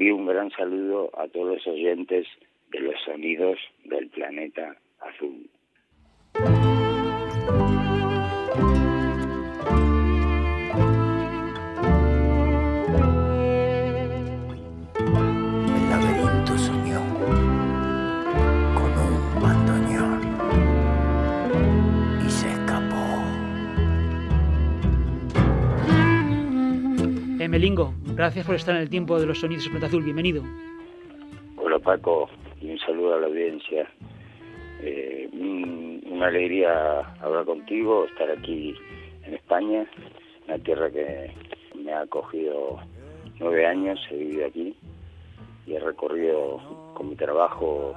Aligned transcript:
envío 0.00 0.16
un 0.16 0.24
gran 0.24 0.50
saludo 0.52 1.10
a 1.18 1.28
todos 1.28 1.56
los 1.56 1.66
oyentes 1.66 2.26
de 2.72 2.80
los 2.80 2.94
sonidos 3.04 3.58
del 3.84 4.08
planeta 4.08 4.74
azul. 5.00 5.50
El 15.66 15.90
laberinto 15.90 16.56
soñó 16.56 17.00
con 18.74 18.90
un 19.04 19.42
bandoneón 19.42 20.22
y 22.26 22.30
se 22.30 22.48
escapó. 22.48 23.04
Eh, 27.38 27.48
Melingo, 27.48 27.92
gracias 28.14 28.46
por 28.46 28.54
estar 28.54 28.74
en 28.76 28.82
el 28.82 28.90
tiempo 28.90 29.18
de 29.18 29.26
los 29.26 29.38
sonidos 29.40 29.64
de 29.64 29.70
Planeta 29.70 29.86
Azul. 29.88 30.02
Bienvenido. 30.04 30.42
Hola 31.56 31.78
Paco 31.78 32.28
y 32.60 32.70
un 32.70 32.78
saludo 32.78 33.14
a 33.14 33.20
la 33.20 33.26
audiencia. 33.26 33.88
Eh, 34.82 35.28
un- 35.32 36.02
una 36.10 36.26
alegría 36.28 37.00
hablar 37.20 37.44
contigo, 37.44 38.06
estar 38.06 38.30
aquí 38.30 38.74
en 39.24 39.34
España, 39.34 39.86
una 40.46 40.58
tierra 40.58 40.90
que 40.90 41.30
me 41.74 41.92
ha 41.92 42.00
acogido 42.02 42.78
nueve 43.38 43.66
años, 43.66 43.98
he 44.10 44.16
vivido 44.16 44.46
aquí 44.46 44.74
y 45.66 45.74
he 45.74 45.80
recorrido 45.80 46.60
con 46.94 47.08
mi 47.10 47.16
trabajo 47.16 47.94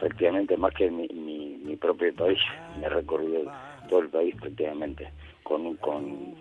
prácticamente 0.00 0.56
más 0.56 0.74
que 0.74 0.90
mi, 0.90 1.08
mi, 1.08 1.58
mi 1.64 1.76
propio 1.76 2.14
país, 2.14 2.38
me 2.78 2.86
he 2.86 2.88
recorrido 2.90 3.50
todo 3.88 4.00
el 4.00 4.08
país 4.08 4.34
prácticamente 4.36 5.08
con, 5.42 5.76
con, 5.76 6.34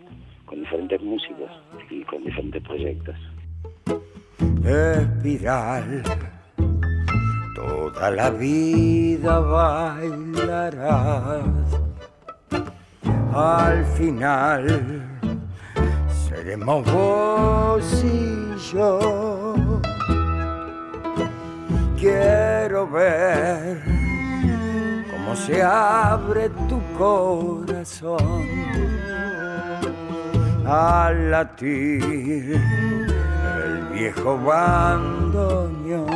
con 0.45 0.59
diferentes 0.59 1.01
músicos 1.01 1.49
y 1.89 2.03
con 2.03 2.23
diferentes 2.23 2.63
proyectos. 2.63 3.15
Espiral, 4.65 6.03
toda 7.55 8.11
la 8.11 8.29
vida 8.29 9.39
bailarás. 9.39 10.83
Al 13.33 13.85
final 13.97 15.01
seremos 16.27 16.85
vos 16.91 18.03
y 18.03 18.55
yo. 18.73 19.41
Quiero 21.99 22.87
ver 22.89 23.81
cómo 25.09 25.35
se 25.35 25.63
abre 25.63 26.49
tu 26.69 26.81
corazón 26.97 28.63
al 30.65 31.31
latir 31.31 32.01
el 32.01 33.83
viejo 33.93 34.37
bandoneón. 34.37 36.07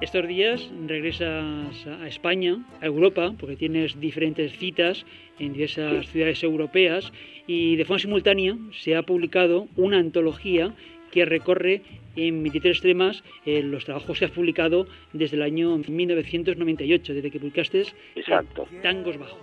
Estos 0.00 0.26
días 0.28 0.70
regresas 0.86 1.86
a 1.86 2.06
España, 2.06 2.58
a 2.80 2.86
Europa, 2.86 3.34
porque 3.38 3.56
tienes 3.56 3.98
diferentes 4.00 4.56
citas 4.56 5.04
en 5.38 5.52
diversas 5.52 6.06
ciudades 6.08 6.42
europeas 6.42 7.12
y 7.46 7.76
de 7.76 7.84
forma 7.84 7.98
simultánea 7.98 8.56
se 8.72 8.96
ha 8.96 9.02
publicado 9.02 9.68
una 9.76 9.98
antología 9.98 10.72
que 11.10 11.24
recorre 11.24 11.82
en 12.16 12.42
23 12.42 12.80
temas 12.80 13.24
eh, 13.46 13.62
los 13.62 13.84
trabajos 13.84 14.18
que 14.18 14.24
has 14.24 14.30
publicado 14.30 14.86
desde 15.12 15.36
el 15.36 15.42
año 15.42 15.76
1998, 15.76 17.14
desde 17.14 17.30
que 17.30 17.38
publicaste 17.38 17.84
Exacto. 18.14 18.66
Tangos 18.82 19.18
Bajos. 19.18 19.38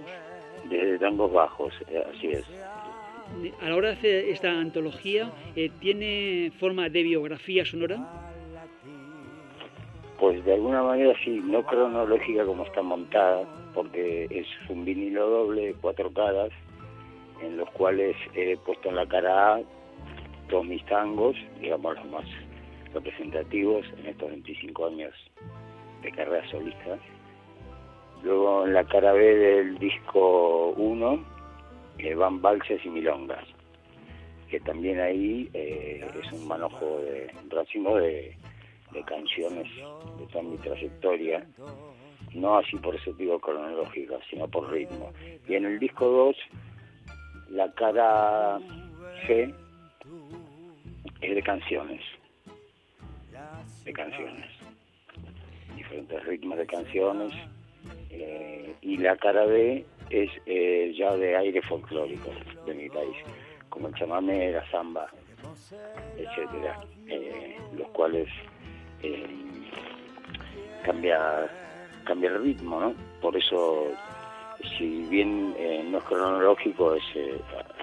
Desde 0.69 0.99
tangos 0.99 1.31
bajos, 1.31 1.73
eh, 1.89 2.03
así 2.13 2.27
es. 2.27 2.45
A 3.61 3.69
la 3.69 3.75
hora 3.75 3.89
de 3.89 3.93
hacer 3.95 4.25
esta 4.29 4.51
antología, 4.51 5.31
eh, 5.55 5.69
¿tiene 5.79 6.51
forma 6.59 6.89
de 6.89 7.03
biografía 7.03 7.65
sonora? 7.65 7.97
Pues 10.19 10.43
de 10.45 10.53
alguna 10.53 10.81
manera 10.81 11.13
sí, 11.23 11.41
no 11.43 11.63
cronológica 11.63 12.45
como 12.45 12.63
está 12.63 12.81
montada, 12.81 13.45
porque 13.73 14.27
es 14.31 14.47
un 14.69 14.83
vinilo 14.85 15.29
doble, 15.29 15.75
cuatro 15.79 16.11
caras, 16.11 16.49
en 17.41 17.57
los 17.57 17.69
cuales 17.71 18.15
he 18.33 18.57
puesto 18.57 18.89
en 18.89 18.95
la 18.95 19.05
cara 19.07 19.55
A 19.55 19.61
todos 20.49 20.65
mis 20.65 20.83
tangos, 20.85 21.35
digamos 21.61 21.95
los 21.95 22.05
más 22.05 22.25
representativos 22.93 23.85
en 23.99 24.07
estos 24.07 24.29
25 24.29 24.87
años 24.87 25.13
de 26.01 26.11
carrera 26.11 26.49
solista. 26.49 26.97
Luego 28.23 28.65
en 28.65 28.73
la 28.73 28.83
cara 28.85 29.13
B 29.13 29.35
del 29.35 29.77
disco 29.77 30.69
1 30.77 31.36
eh, 31.99 32.13
van 32.13 32.41
valses 32.41 32.83
y 32.85 32.89
milongas, 32.89 33.45
que 34.49 34.59
también 34.59 34.99
ahí 34.99 35.49
eh, 35.53 36.05
es 36.21 36.31
un 36.31 36.47
manojo 36.47 36.99
de 36.99 37.31
un 37.43 37.49
racimo 37.49 37.97
de, 37.97 38.35
canciones 39.05 39.67
de 40.17 40.25
toda 40.31 40.43
mi 40.43 40.57
trayectoria, 40.57 41.45
no 42.33 42.57
así 42.57 42.77
por 42.77 42.95
ese 42.95 43.13
tipo 43.13 43.39
cronológica, 43.39 44.15
sino 44.29 44.47
por 44.47 44.71
ritmo. 44.71 45.11
Y 45.47 45.53
en 45.53 45.65
el 45.65 45.79
disco 45.79 46.07
2, 46.07 46.35
la 47.51 47.71
cara 47.73 48.59
C 49.27 49.53
es 51.21 51.35
de 51.35 51.43
canciones, 51.43 52.01
de 53.85 53.93
canciones, 53.93 54.45
diferentes 55.75 56.25
ritmos 56.25 56.57
de 56.57 56.65
canciones, 56.65 57.33
eh, 58.09 58.75
y 58.81 58.97
la 58.97 59.15
cara 59.17 59.45
B 59.45 59.85
es 60.09 60.29
eh, 60.45 60.93
ya 60.97 61.15
de 61.15 61.35
aire 61.35 61.61
folclórico 61.61 62.31
de 62.65 62.73
mi 62.73 62.89
país, 62.89 63.15
como 63.69 63.87
el 63.87 63.93
chamamé, 63.95 64.51
la 64.51 64.69
samba, 64.69 65.07
etcétera, 66.17 66.79
eh, 67.07 67.57
los 67.77 67.87
cuales 67.89 68.27
eh, 69.03 69.25
cambia 70.83 71.49
cambia 72.05 72.29
el 72.29 72.41
ritmo, 72.41 72.79
¿no? 72.79 72.93
Por 73.21 73.35
eso, 73.35 73.87
si 74.77 75.03
bien 75.09 75.53
eh, 75.57 75.85
no 75.89 75.97
es 75.97 76.03
cronológico, 76.05 76.95
es 76.95 77.03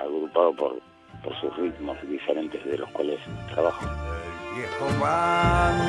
agrupado 0.01 0.55
por, 0.55 0.81
por 1.23 1.41
sus 1.41 1.55
ritmos 1.59 1.97
diferentes 2.09 2.65
de 2.65 2.79
los 2.79 2.91
cuales 2.91 3.21
trabajo. 3.53 3.85
El 3.85 4.57
viejo 4.57 4.87
bandoneón, 5.03 5.85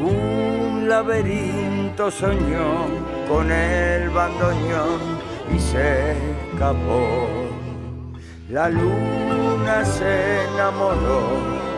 un 0.00 0.88
laberinto 0.88 1.71
soñó 1.96 2.86
con 3.28 3.50
el 3.52 4.08
bandoneón 4.10 5.00
y 5.54 5.58
se 5.58 6.12
escapó. 6.12 7.28
La 8.50 8.68
luna 8.68 9.84
se 9.84 10.44
enamoró, 10.54 11.20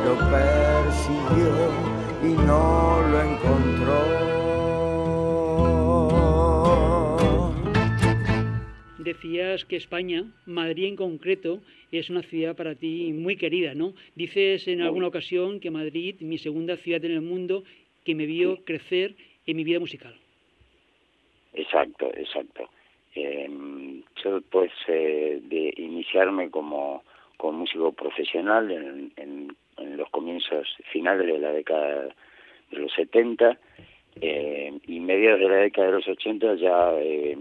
lo 0.04 0.14
persiguió 0.30 1.70
y 2.22 2.32
no 2.46 3.02
lo 3.10 3.20
encontró. 3.22 4.24
Decías 8.98 9.64
que 9.64 9.76
España, 9.76 10.32
Madrid 10.46 10.86
en 10.86 10.96
concreto, 10.96 11.60
es 11.92 12.08
una 12.08 12.22
ciudad 12.22 12.56
para 12.56 12.74
ti 12.74 13.12
muy 13.12 13.36
querida, 13.36 13.74
¿no? 13.74 13.94
Dices 14.14 14.66
en 14.68 14.80
alguna 14.80 15.08
ocasión 15.08 15.60
que 15.60 15.70
Madrid, 15.70 16.16
mi 16.20 16.38
segunda 16.38 16.76
ciudad 16.76 17.04
en 17.04 17.12
el 17.12 17.20
mundo, 17.20 17.64
que 18.04 18.14
me 18.14 18.26
vio 18.26 18.64
crecer 18.64 19.16
en 19.46 19.56
mi 19.56 19.64
vida 19.64 19.80
musical. 19.80 20.14
Exacto, 21.52 22.10
exacto. 22.14 22.68
Eh, 23.14 23.48
yo 24.22 24.40
pues 24.50 24.72
eh, 24.88 25.40
de 25.42 25.72
iniciarme 25.76 26.50
como, 26.50 27.04
como 27.36 27.60
músico 27.60 27.92
profesional 27.92 28.70
en, 28.70 29.12
en, 29.16 29.56
los 29.96 30.08
comienzos 30.10 30.66
finales 30.92 31.26
de 31.26 31.38
la 31.38 31.52
década 31.52 32.08
de 32.70 32.78
los 32.78 32.92
70 32.94 33.58
eh, 34.20 34.72
y 34.86 35.00
mediados 35.00 35.40
de 35.40 35.48
la 35.48 35.56
década 35.56 35.88
de 35.88 35.92
los 35.94 36.08
80 36.08 36.54
ya 36.56 36.92
eh, 37.00 37.36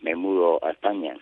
me 0.00 0.14
mudo 0.14 0.58
a 0.64 0.70
España 0.70 1.16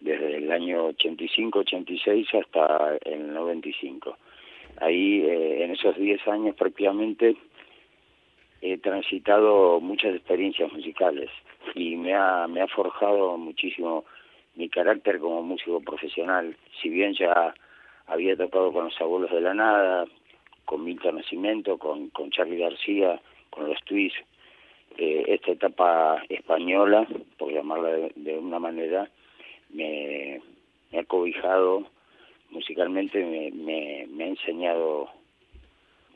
desde 0.00 0.36
el 0.36 0.50
año 0.50 0.90
85-86 0.90 2.40
hasta 2.40 2.96
el 3.04 3.32
95. 3.32 4.16
Ahí 4.80 5.22
eh, 5.22 5.64
en 5.64 5.70
esos 5.72 5.96
10 5.96 6.26
años 6.28 6.56
prácticamente 6.56 7.36
he 8.62 8.78
transitado 8.78 9.80
muchas 9.80 10.14
experiencias 10.14 10.72
musicales 10.72 11.28
y 11.74 11.96
me 11.96 12.14
ha, 12.14 12.46
me 12.46 12.62
ha 12.62 12.68
forjado 12.68 13.36
muchísimo 13.36 14.04
mi 14.54 14.68
carácter 14.68 15.18
como 15.18 15.42
músico 15.42 15.80
profesional. 15.80 16.56
Si 16.80 16.88
bien 16.88 17.12
ya 17.14 17.54
había 18.06 18.36
tocado 18.36 18.72
con 18.72 18.84
los 18.84 19.00
abuelos 19.00 19.32
de 19.32 19.40
la 19.40 19.52
nada, 19.52 20.04
con 20.64 20.84
Milton 20.84 21.16
Nacimiento, 21.16 21.76
con, 21.76 22.10
con 22.10 22.30
Charlie 22.30 22.58
García, 22.58 23.20
con 23.50 23.66
los 23.66 23.82
Twists, 23.84 24.20
eh, 24.96 25.24
esta 25.26 25.52
etapa 25.52 26.22
española, 26.28 27.06
por 27.38 27.52
llamarla 27.52 28.10
de, 28.14 28.38
una 28.38 28.60
manera, 28.60 29.10
me, 29.70 30.40
ha 30.96 31.02
cobijado 31.04 31.88
musicalmente, 32.50 33.24
me, 33.24 34.06
me, 34.06 34.24
ha 34.24 34.28
enseñado 34.28 35.08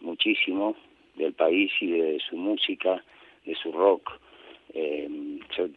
muchísimo 0.00 0.76
del 1.16 1.32
país 1.32 1.72
y 1.80 1.90
de 1.90 2.20
su 2.20 2.36
música, 2.36 3.02
de 3.44 3.54
su 3.54 3.72
rock. 3.72 4.12
Eh, 4.74 5.08
yo 5.56 5.68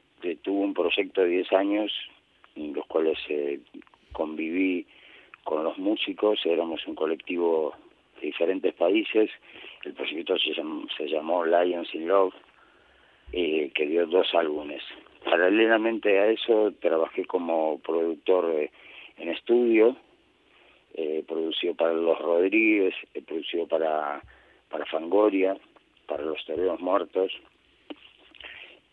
tuve 0.42 0.66
un 0.66 0.74
proyecto 0.74 1.22
de 1.22 1.30
10 1.30 1.54
años 1.54 1.92
en 2.56 2.74
los 2.74 2.86
cuales 2.88 3.18
eh, 3.30 3.60
conviví 4.12 4.86
con 5.44 5.64
los 5.64 5.78
músicos, 5.78 6.40
éramos 6.46 6.86
un 6.88 6.96
colectivo 6.96 7.74
de 8.20 8.28
diferentes 8.28 8.74
países, 8.74 9.30
el 9.84 9.94
proyecto 9.94 10.38
se 10.38 10.54
llamó, 10.54 10.86
se 10.98 11.08
llamó 11.08 11.46
Lions 11.46 11.94
in 11.96 12.08
Love, 12.08 12.34
eh, 13.32 13.72
que 13.74 13.86
dio 13.86 14.06
dos 14.08 14.28
álbumes. 14.34 14.84
Paralelamente 15.24 16.20
a 16.20 16.28
eso 16.28 16.74
trabajé 16.80 17.26
como 17.26 17.80
productor 17.80 18.54
eh, 18.56 18.72
en 19.18 19.30
estudio, 19.30 19.96
eh, 20.94 21.24
producido 21.28 21.76
para 21.76 21.94
Los 21.94 22.20
Rodríguez, 22.20 22.94
producido 23.26 23.68
para, 23.68 24.22
para 24.70 24.86
Fangoria, 24.86 25.58
para 26.08 26.24
Los 26.24 26.44
Toreros 26.46 26.80
Muertos. 26.80 27.32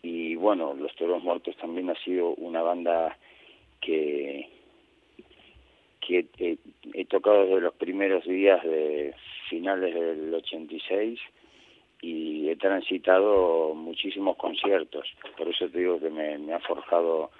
Y 0.01 0.35
bueno, 0.35 0.73
Los 0.73 0.95
Toreros 0.95 1.23
Muertos 1.23 1.55
también 1.57 1.89
ha 1.89 1.95
sido 2.03 2.29
una 2.35 2.61
banda 2.61 3.17
que, 3.81 4.49
que 6.01 6.57
he 6.93 7.05
tocado 7.05 7.45
desde 7.45 7.61
los 7.61 7.73
primeros 7.75 8.25
días 8.25 8.63
de 8.63 9.13
finales 9.49 9.93
del 9.93 10.33
86 10.33 11.19
y 12.01 12.49
he 12.49 12.55
transitado 12.55 13.73
muchísimos 13.73 14.37
conciertos. 14.37 15.07
Por 15.37 15.47
eso 15.47 15.67
te 15.69 15.79
digo 15.79 15.99
que 15.99 16.09
me, 16.09 16.53
ha 16.53 16.59
forjado 16.59 17.31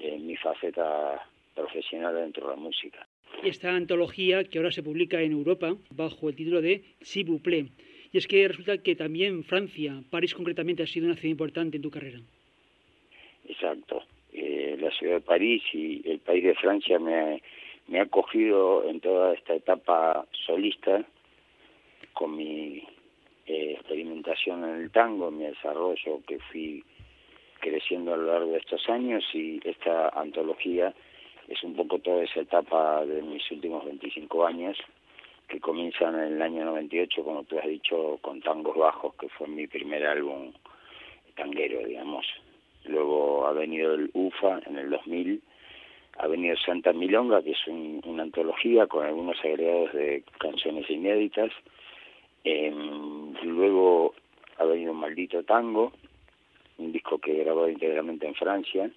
eh, 0.00 0.18
mi 0.18 0.36
faceta 0.36 1.26
profesional 1.54 2.14
dentro 2.14 2.48
de 2.48 2.54
la 2.54 2.60
música. 2.60 3.06
Esta 3.44 3.76
antología 3.76 4.44
que 4.44 4.56
ahora 4.56 4.72
se 4.72 4.82
publica 4.82 5.20
en 5.20 5.32
Europa 5.32 5.76
bajo 5.90 6.30
el 6.30 6.34
título 6.34 6.62
de 6.62 6.82
Si 7.02 7.24
vous 7.24 7.42
plaît. 7.42 7.68
Y 8.10 8.16
es 8.16 8.26
que 8.26 8.48
resulta 8.48 8.78
que 8.78 8.96
también 8.96 9.44
Francia, 9.44 10.02
París 10.08 10.32
concretamente, 10.32 10.82
ha 10.82 10.86
sido 10.86 11.04
una 11.04 11.16
ciudad 11.16 11.32
importante 11.32 11.76
en 11.76 11.82
tu 11.82 11.90
carrera. 11.90 12.20
Exacto. 13.46 14.02
Eh, 14.32 14.78
la 14.80 14.90
ciudad 14.92 15.16
de 15.16 15.20
París 15.20 15.62
y 15.74 16.00
el 16.08 16.20
país 16.20 16.42
de 16.42 16.54
Francia 16.54 16.98
me, 16.98 17.42
ha 17.98 18.02
acogido 18.02 18.88
en 18.88 19.00
toda 19.00 19.34
esta 19.34 19.54
etapa 19.54 20.26
solista 20.46 21.04
con 22.14 22.36
mi 22.36 22.82
eh, 23.46 23.72
experimentación 23.76 24.64
en 24.64 24.76
el 24.84 24.90
tango, 24.90 25.30
mi 25.30 25.44
desarrollo 25.44 26.22
que 26.26 26.38
fui 26.50 26.82
creciendo 27.60 28.14
a 28.14 28.16
lo 28.16 28.26
largo 28.32 28.52
de 28.52 28.58
estos 28.58 28.88
años 28.88 29.22
y 29.34 29.60
esta 29.68 30.08
antología 30.08 30.94
es 31.48 31.62
un 31.62 31.74
poco 31.74 31.98
toda 31.98 32.22
esa 32.24 32.40
etapa 32.40 33.04
de 33.04 33.22
mis 33.22 33.48
últimos 33.50 33.84
25 33.84 34.46
años 34.46 34.78
que 35.48 35.60
comienzan 35.60 36.14
en 36.14 36.34
el 36.34 36.42
año 36.42 36.64
98, 36.64 37.22
como 37.22 37.44
tú 37.44 37.58
has 37.58 37.66
dicho, 37.66 38.18
con 38.22 38.40
Tangos 38.40 38.76
Bajos, 38.76 39.14
que 39.16 39.28
fue 39.28 39.46
mi 39.46 39.66
primer 39.66 40.06
álbum 40.06 40.52
tanguero, 41.36 41.86
digamos. 41.86 42.26
Luego 42.84 43.46
ha 43.46 43.52
venido 43.52 43.94
el 43.94 44.10
UFA 44.14 44.60
en 44.66 44.78
el 44.78 44.90
2000, 44.90 45.42
ha 46.18 46.26
venido 46.26 46.56
Santa 46.56 46.92
Milonga, 46.92 47.42
que 47.42 47.52
es 47.52 47.66
una 47.66 48.22
antología 48.22 48.86
con 48.86 49.04
algunos 49.04 49.38
agregados 49.40 49.92
de 49.92 50.22
canciones 50.38 50.88
inéditas, 50.88 51.50
Em, 52.44 53.32
luego 53.42 54.14
ha 54.58 54.64
venido 54.64 54.92
Maldito 54.92 55.42
Tango, 55.44 55.92
un 56.76 56.92
disco 56.92 57.18
que 57.18 57.32
he 57.32 57.44
grabado 57.44 57.70
íntegramente 57.70 58.26
en 58.26 58.34
Francia, 58.34 58.90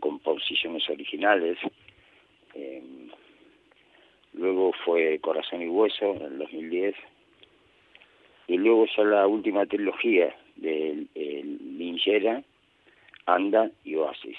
composiciones 0.00 0.88
originales. 0.88 1.58
Em, 2.54 3.08
luego 4.34 4.72
fue 4.84 5.18
Corazón 5.20 5.62
y 5.62 5.68
Hueso 5.68 6.16
en 6.16 6.22
el 6.22 6.38
2010. 6.38 6.96
Y 8.48 8.56
luego 8.56 8.86
ya 8.96 9.04
la 9.04 9.26
última 9.26 9.64
trilogía 9.66 10.34
de 10.56 11.06
Lingera, 11.14 12.42
Anda 13.26 13.70
y 13.84 13.94
Oasis, 13.94 14.38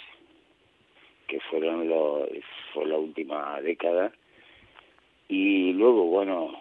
que 1.27 1.39
fueron 1.39 1.87
lo, 1.87 2.27
fue 2.73 2.85
la 2.87 2.97
última 2.97 3.61
década 3.61 4.11
y 5.31 5.71
luego, 5.71 6.07
bueno, 6.07 6.51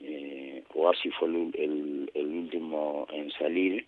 eh, 0.00 0.62
Oasis 0.72 1.14
fue 1.16 1.28
el, 1.28 2.10
el, 2.14 2.26
último 2.26 3.06
en 3.12 3.30
salir, 3.32 3.84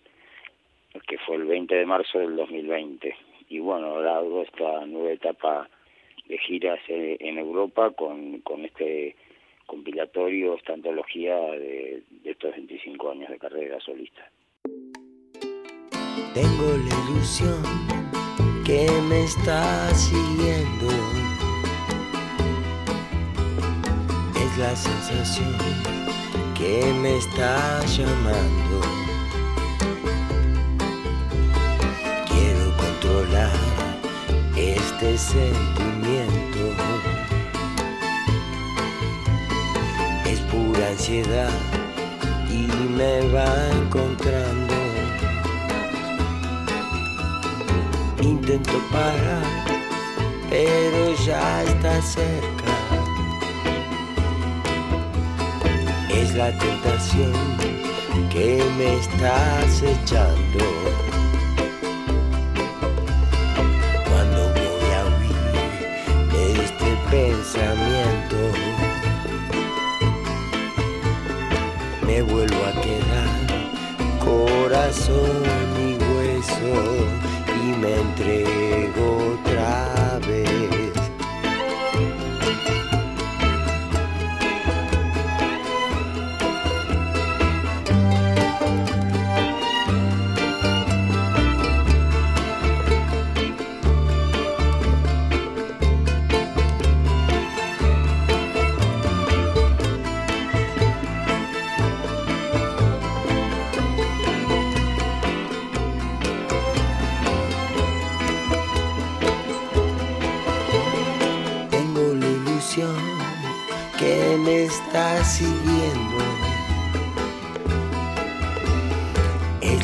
que 1.07 1.17
fue 1.17 1.37
el 1.37 1.45
20 1.45 1.73
de 1.73 1.85
marzo 1.87 2.19
del 2.19 2.35
2020. 2.35 3.15
Y 3.49 3.59
bueno, 3.59 3.87
ahora 3.87 4.17
hago 4.17 4.43
esta 4.43 4.85
nueva 4.85 5.11
etapa 5.11 5.69
de 6.27 6.37
giras 6.39 6.79
en 6.87 7.37
Europa 7.37 7.91
con, 7.91 8.41
con 8.41 8.65
este 8.65 9.15
compilatorio, 9.65 10.55
esta 10.55 10.73
antología 10.73 11.35
de, 11.51 12.03
estos 12.23 12.51
25 12.51 13.11
años 13.11 13.29
de 13.29 13.37
carrera 13.37 13.79
solista. 13.79 14.29
Tengo 16.33 16.77
la 16.89 17.11
ilusión 17.11 17.61
que 18.65 18.87
me 19.09 19.23
está 19.23 19.89
siguiendo 19.93 21.27
la 24.57 24.75
sensación 24.75 25.53
que 26.57 26.91
me 27.01 27.17
está 27.17 27.85
llamando. 27.85 29.06
Este 34.99 35.15
sentimiento. 35.15 36.73
Es 40.25 40.39
pura 40.51 40.87
ansiedad 40.87 41.51
y 42.49 42.65
me 42.97 43.29
va 43.29 43.47
encontrando. 43.73 44.73
Intento 48.21 48.73
parar, 48.91 49.43
pero 50.49 51.15
ya 51.25 51.63
está 51.63 52.01
cerca. 52.01 52.73
es 56.09 56.33
la 56.33 56.51
tentación 56.57 57.33
que 58.31 58.63
me 58.75 58.97
está 58.97 59.59
acechando. 59.59 61.06
Me 72.05 72.21
vuelvo 72.21 72.65
a 72.65 72.81
quedar 72.81 73.47
corazón 74.19 75.45
y 75.79 75.93
hueso 76.03 77.07
y 77.63 77.77
me 77.77 77.95
entrego 78.01 79.35
otra 79.35 80.19
vez. 80.27 80.86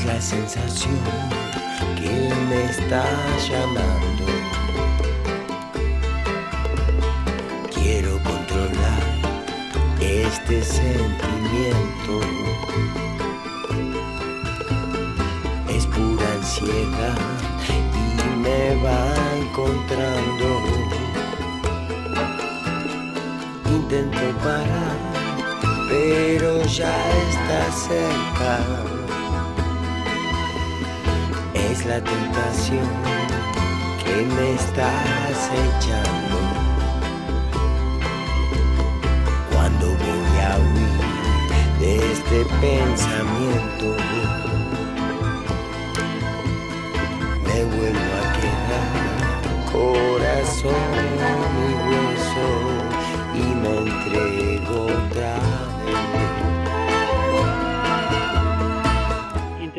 La 0.06 0.20
sensación 0.20 1.00
que 1.96 2.34
me 2.50 2.66
está 2.66 3.06
llamando. 3.48 4.26
Quiero 7.74 8.22
controlar 8.24 9.04
este 10.02 10.62
sentimiento. 10.62 12.20
Es 15.70 15.86
pura 15.86 16.28
ansiedad 16.34 17.18
y 17.70 18.40
me 18.40 18.76
va 18.84 19.16
encontrando. 19.38 20.48
Intento 23.70 24.38
parar, 24.44 24.98
pero 25.90 26.62
ya 26.66 26.94
está 27.30 27.72
cerca. 27.72 28.93
Es 31.74 31.86
la 31.88 32.00
tentación 32.04 32.88
que 34.06 34.16
me 34.36 34.54
está 34.54 34.90
acechando. 35.32 36.38
Cuando 39.52 39.86
voy 39.88 40.34
a 40.50 40.60
huir 40.60 41.00
de 41.80 41.92
este 42.12 42.46
pensamiento. 42.62 43.88
me 47.48 47.60
vuelvo 47.76 48.12
a 48.22 48.26
quedar 48.38 48.92
corazón 49.72 50.84
y 51.70 51.74
hueso 51.90 52.50
y 53.34 53.46
me 53.62 53.74
entrego 53.80 54.63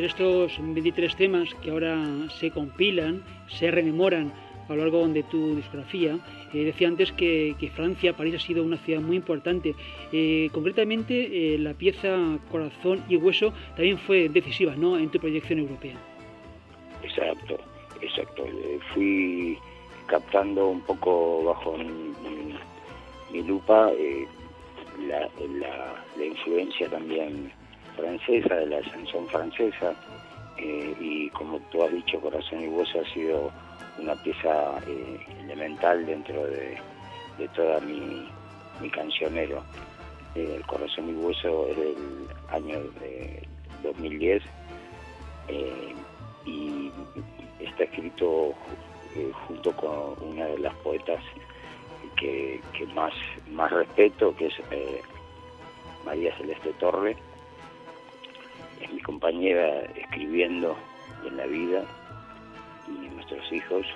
Entre 0.05 0.23
estos 0.23 0.59
23 0.61 1.17
temas 1.17 1.55
que 1.63 1.71
ahora 1.71 1.97
se 2.39 2.51
compilan, 2.51 3.25
se 3.49 3.71
rememoran 3.71 4.35
a 4.69 4.75
lo 4.75 4.83
largo 4.83 5.09
de 5.09 5.23
tu 5.23 5.57
discografía. 5.57 6.19
Eh, 6.53 6.65
decía 6.65 6.89
antes 6.89 7.11
que, 7.13 7.57
Francia, 7.75 8.15
París 8.15 8.35
ha 8.35 8.39
sido 8.39 8.65
una 8.65 8.77
ciudad 8.77 9.01
muy 9.01 9.17
importante. 9.17 9.75
Eh, 10.13 10.51
concretamente, 10.53 11.55
eh, 11.55 11.59
la 11.59 11.73
pieza 11.73 12.39
Corazón 12.51 13.03
y 13.09 13.17
Hueso 13.17 13.55
también 13.77 13.97
fue 13.97 14.29
decisiva 14.29 14.77
¿no? 14.77 14.99
en 14.99 15.09
tu 15.09 15.19
proyección 15.19 15.61
europea. 15.61 15.97
Exacto, 17.03 17.57
exacto. 18.03 18.45
Fui 18.93 19.57
captando 20.05 20.69
un 20.69 20.83
poco 20.83 21.45
bajo 21.45 21.79
mi, 21.79 23.43
lupa 23.43 23.91
eh, 23.93 24.29
la, 25.09 26.23
influencia 26.23 26.91
también 26.91 27.51
francesa, 27.97 28.55
de 28.55 28.67
la 28.67 28.83
chanson 28.83 29.27
francesa, 29.29 29.95
eh, 30.57 30.95
y 31.01 31.31
como 31.31 31.59
tú 31.71 31.83
has 31.83 31.93
dicho, 31.93 32.21
Corazón 32.21 32.63
y 32.63 32.69
Hueso 32.69 33.01
ha 33.01 33.15
sido 33.15 33.51
una 33.99 34.15
pieza 34.23 34.79
eh, 34.87 35.27
elemental 35.41 36.05
dentro 36.07 36.47
de, 36.47 36.79
toda 37.55 37.81
mi, 37.81 38.29
mi 38.81 38.91
cancionero. 38.91 39.63
el 40.35 40.65
Corazón 40.67 41.11
y 41.11 41.15
Hueso 41.15 41.69
es 41.69 41.77
del 41.77 42.29
año 42.51 42.81
de 43.01 43.43
2010 43.83 44.43
y 46.47 46.91
está 47.61 47.85
escrito 47.85 48.55
eh, 49.17 49.31
junto 49.47 49.73
con 49.77 50.29
una 50.29 50.47
de 50.47 50.59
las 50.59 50.75
poetas 50.77 51.23
que, 52.17 52.61
más, 52.95 53.13
más 53.51 53.71
respeto, 53.71 54.35
que 54.37 54.47
es 54.47 54.55
eh, 54.71 55.01
María 56.05 56.37
Celeste 56.37 56.73
Torre. 56.81 57.17
Mi 58.93 59.01
compañera 59.01 59.83
escribiendo 59.97 60.77
en 61.27 61.37
la 61.37 61.47
vida 61.47 61.85
y 62.89 63.09
nuestros 63.09 63.53
hijos. 63.53 63.87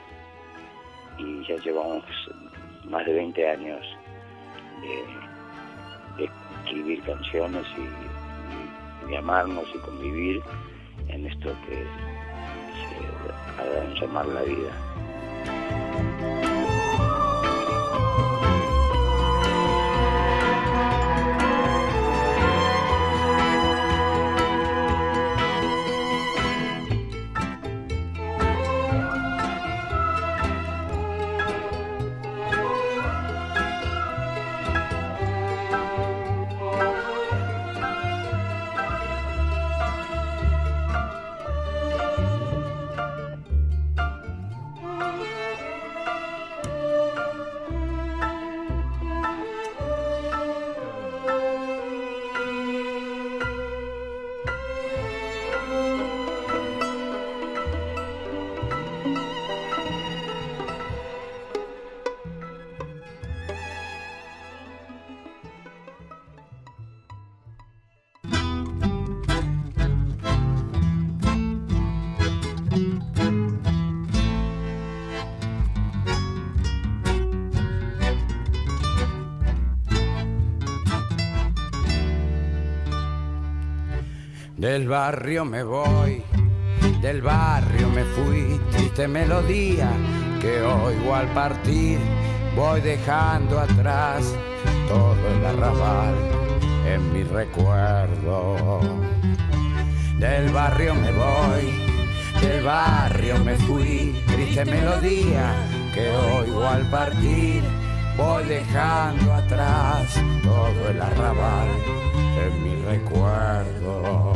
Y 1.18 1.46
ya 1.46 1.56
llevamos 1.56 2.04
más 2.84 3.04
de 3.06 3.14
20 3.14 3.50
años 3.50 3.84
de, 4.82 6.24
escribir 6.64 7.02
canciones 7.02 7.64
y, 7.76 9.08
de 9.08 9.16
amarnos 9.16 9.64
y 9.74 9.78
convivir 9.78 10.40
en 11.08 11.26
esto 11.26 11.54
que 11.66 11.84
a 13.58 13.94
llamar 14.00 14.26
la 14.26 14.42
vida. 14.42 14.72
Del 84.68 84.86
barrio 84.86 85.46
me 85.46 85.62
voy, 85.62 86.22
del 87.00 87.22
barrio 87.22 87.88
me 87.88 88.04
fui, 88.04 88.60
triste 88.70 89.08
melodía 89.08 89.90
que 90.42 90.60
oigo 90.60 91.14
al 91.14 91.26
partir. 91.28 91.98
Voy 92.54 92.82
dejando 92.82 93.60
atrás 93.60 94.34
todo 94.86 95.16
el 95.34 95.46
arrabal 95.46 96.14
en 96.86 97.12
mi 97.14 97.24
recuerdo. 97.24 98.78
Del 100.18 100.50
barrio 100.50 100.94
me 100.96 101.12
voy, 101.12 102.42
del 102.42 102.62
barrio 102.62 103.42
me 103.42 103.56
fui, 103.56 104.22
triste 104.26 104.66
melodía 104.66 105.50
que 105.94 106.10
oigo 106.10 106.62
al 106.66 106.84
partir. 106.90 107.62
Voy 108.18 108.44
dejando 108.44 109.32
atrás 109.32 110.22
todo 110.42 110.90
el 110.90 111.00
arrabal 111.00 112.07
en 112.46 112.62
mi 112.62 112.82
recuerdo. 112.84 114.32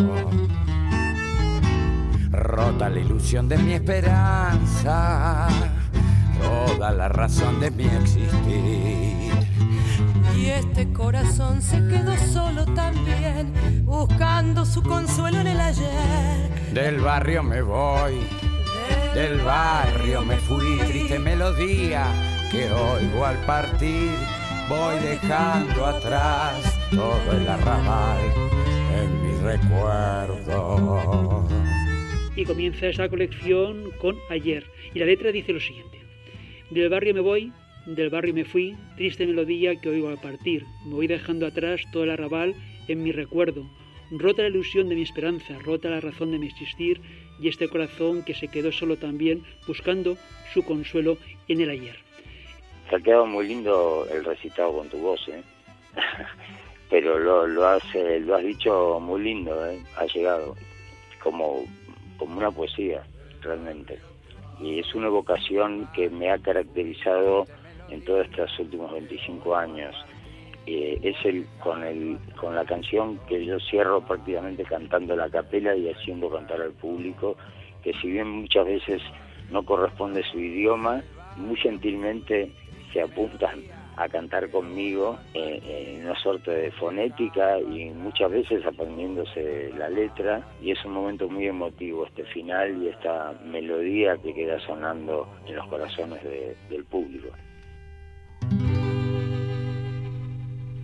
Rota 2.31 2.89
la 2.89 2.99
ilusión 2.99 3.49
de 3.49 3.59
mi 3.59 3.75
esperanza, 3.75 5.49
toda 6.41 6.91
la 6.91 7.09
razón 7.09 7.61
de 7.61 7.71
mi 7.71 7.85
existir. 7.85 9.33
Y 10.37 10.47
este 10.47 10.93
corazón 10.93 11.63
se 11.63 11.77
quedó 11.87 12.17
solo 12.17 12.65
también, 12.75 13.53
buscando 13.85 14.65
su 14.65 14.83
consuelo 14.83 15.41
en 15.41 15.47
el 15.47 15.61
ayer. 15.61 16.51
Del 16.73 17.01
barrio 17.01 17.43
me 17.43 17.63
voy, 17.63 18.27
del 19.15 19.41
barrio 19.43 20.23
me 20.23 20.37
fui, 20.39 20.79
triste 20.87 21.19
melodía 21.19 22.07
que 22.51 22.71
oigo 22.73 23.25
al 23.25 23.37
partir, 23.47 24.11
voy 24.69 24.99
dejando 25.01 25.87
atrás 25.87 26.72
todo 26.95 27.33
el 27.33 27.49
arrabal 27.49 28.21
en 28.95 29.23
mi 29.23 29.35
recuerdo. 29.41 31.49
Y 32.37 32.45
comienza 32.45 32.87
esta 32.87 33.09
colección 33.09 33.91
con 33.99 34.17
Ayer. 34.29 34.65
Y 34.93 34.99
la 34.99 35.07
letra 35.07 35.33
dice 35.33 35.53
lo 35.53 35.61
siguiente. 35.61 35.99
Del 36.71 36.91
barrio 36.91 37.15
me 37.15 37.21
voy, 37.21 37.53
del 37.87 38.11
barrio 38.11 38.35
me 38.35 38.45
fui, 38.45 38.77
triste 38.97 39.27
melodía 39.27 39.81
que 39.81 39.89
oigo 39.89 40.09
al 40.09 40.21
partir. 40.21 40.65
Me 40.87 40.95
voy 40.95 41.07
dejando 41.07 41.47
atrás 41.47 41.81
todo 41.93 42.05
el 42.05 42.11
arrabal 42.11 42.55
en 42.89 43.03
mi 43.03 43.13
recuerdo. 43.13 43.65
Rota 44.11 44.43
la 44.43 44.49
ilusión 44.49 44.91
de 44.91 44.95
mi 44.95 45.03
esperanza, 45.03 45.59
rota 45.61 45.89
la 45.89 46.01
razón 46.01 46.33
de 46.33 46.39
mi 46.39 46.47
existir 46.47 47.01
y 47.41 47.49
este 47.49 47.69
corazón 47.69 48.23
que 48.23 48.35
se 48.35 48.49
quedó 48.49 48.71
solo 48.71 48.99
también 48.99 49.45
buscando 49.67 50.19
su 50.53 50.63
consuelo 50.63 51.17
en 51.49 51.63
el 51.63 51.71
ayer. 51.71 51.97
Se 52.91 52.97
ha 52.97 53.01
quedado 53.01 53.25
muy 53.25 53.49
lindo 53.49 54.07
el 54.13 54.25
recitado 54.25 54.77
con 54.77 54.91
tu 54.91 54.99
voz, 54.99 55.27
¿eh? 55.29 55.43
pero 56.93 57.19
lo, 57.19 57.47
lo, 57.47 57.67
has, 57.67 57.83
eh, 57.95 58.21
lo 58.21 58.37
has 58.37 58.45
dicho 58.45 59.01
muy 59.01 59.23
lindo, 59.23 59.67
¿eh? 59.67 59.81
ha 59.97 60.05
llegado 60.05 60.55
como, 61.23 61.65
como 62.19 62.37
una 62.37 62.51
poesía, 62.51 63.03
realmente. 63.41 63.99
Y 64.61 64.79
es 64.79 64.95
una 64.95 65.09
vocación 65.09 65.89
que 65.95 66.11
me 66.11 66.31
ha 66.31 66.37
caracterizado 66.37 67.47
en 67.89 68.05
todos 68.05 68.27
estos 68.27 68.59
últimos 68.59 68.93
25 68.93 69.57
años. 69.57 69.97
Eh, 70.67 70.99
es 71.03 71.17
el 71.25 71.47
con, 71.61 71.83
el 71.83 72.19
con 72.39 72.55
la 72.55 72.67
canción 72.67 73.19
que 73.27 73.43
yo 73.43 73.59
cierro 73.59 74.03
prácticamente 74.03 74.63
cantando 74.65 75.17
la 75.17 75.31
capela 75.31 75.75
y 75.75 75.89
haciendo 75.89 76.29
cantar 76.29 76.61
al 76.61 76.73
público, 76.73 77.39
que 77.83 77.95
si 78.03 78.11
bien 78.11 78.29
muchas 78.29 78.67
veces 78.67 79.01
no 79.51 79.65
corresponde 79.65 80.23
su 80.31 80.39
idioma, 80.39 81.03
muy 81.39 81.57
gentilmente 81.57 82.53
se 82.93 83.01
apuntan 83.01 83.82
a 83.97 84.09
cantar 84.09 84.51
conmigo 84.51 85.19
en 85.35 86.05
una 86.05 86.19
suerte 86.21 86.51
de 86.51 86.71
fonética 86.73 87.61
y 87.61 87.91
muchas 87.91 88.31
veces 88.31 88.65
aprendiéndose 88.65 89.71
la 89.77 89.89
letra 89.89 90.47
y 90.63 90.71
es 90.71 90.85
un 90.85 90.93
momento 90.93 91.29
muy 91.29 91.47
emotivo 91.47 92.07
este 92.07 92.25
final 92.25 92.83
y 92.83 92.89
esta 92.89 93.33
melodía 93.45 94.17
que 94.19 94.35
queda 94.35 94.59
sonando 94.61 95.29
en 95.47 95.57
los 95.57 95.67
corazones 95.69 96.21
del 96.71 96.85
público. 96.85 97.29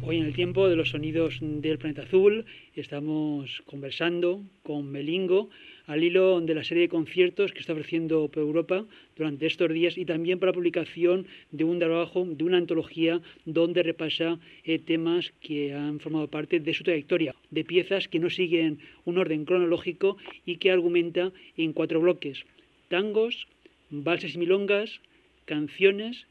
Hoy 0.09 0.17
en 0.17 0.25
el 0.25 0.35
tiempo 0.35 0.69
de 0.71 0.77
los 0.77 0.89
sonidos 0.89 1.39
del 1.43 1.77
planeta 1.77 2.01
azul 2.01 2.47
estamos 2.75 3.63
conversando 3.67 4.41
con 4.63 4.91
Melingo 4.91 5.51
al 5.89 6.05
hilo 6.05 6.41
de 6.41 6.55
la 6.55 6.63
serie 6.63 6.83
de 6.83 6.89
conciertos 6.89 7.51
que 7.51 7.61
está 7.61 7.73
ofreciendo 7.73 8.31
Europa 8.37 8.85
durante 9.17 9.47
estos 9.47 9.73
días 9.73 9.97
y 9.97 10.05
también 10.05 10.39
para 10.39 10.53
la 10.53 10.55
publicación 10.55 11.27
de 11.51 11.65
un 11.65 11.79
trabajo, 11.79 12.27
de 12.29 12.45
una 12.45 12.59
antología 12.59 13.21
donde 13.47 13.83
repasa 13.83 14.39
eh, 14.65 14.79
temas 14.79 15.33
que 15.41 15.73
han 15.73 15.99
formado 15.99 16.29
parte 16.29 16.61
de 16.61 16.75
su 16.75 16.85
trayectoria, 16.85 17.35
de 17.51 17.65
piezas 17.65 18.07
que 18.07 18.19
no 18.19 18.29
siguen 18.29 18.79
un 19.07 19.17
orden 19.17 19.47
cronológico 19.47 20.19
y 20.45 20.57
que 20.57 20.71
argumenta 20.71 21.33
en 21.57 21.73
cuatro 21.73 22.01
bloques, 22.01 22.45
tangos, 22.89 23.49
valses 23.91 24.35
y 24.35 24.39
milongas, 24.39 25.01
canciones 25.47 26.27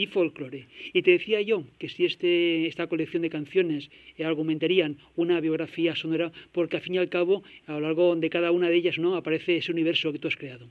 y 0.00 0.06
folclore. 0.06 0.66
Y 0.94 1.02
te 1.02 1.10
decía 1.12 1.42
yo 1.42 1.64
que 1.78 1.90
si 1.90 2.06
este, 2.06 2.66
esta 2.66 2.86
colección 2.86 3.22
de 3.22 3.28
canciones 3.28 3.90
eh, 4.16 4.24
argumentarían 4.24 4.96
una 5.14 5.40
biografía 5.40 5.94
sonora, 5.94 6.32
porque 6.52 6.76
al 6.76 6.82
fin 6.82 6.94
y 6.94 6.98
al 6.98 7.10
cabo, 7.10 7.42
a 7.66 7.72
lo 7.72 7.80
largo 7.80 8.16
de 8.16 8.30
cada 8.30 8.50
una 8.50 8.70
de 8.70 8.76
ellas, 8.76 8.98
¿no? 8.98 9.14
aparece 9.14 9.58
ese 9.58 9.72
universo 9.72 10.10
que 10.10 10.18
tú 10.18 10.28
has 10.28 10.36
creado. 10.36 10.66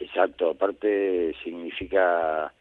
Exacto, 0.00 0.50
aparte 0.50 1.34
significa 1.44 2.52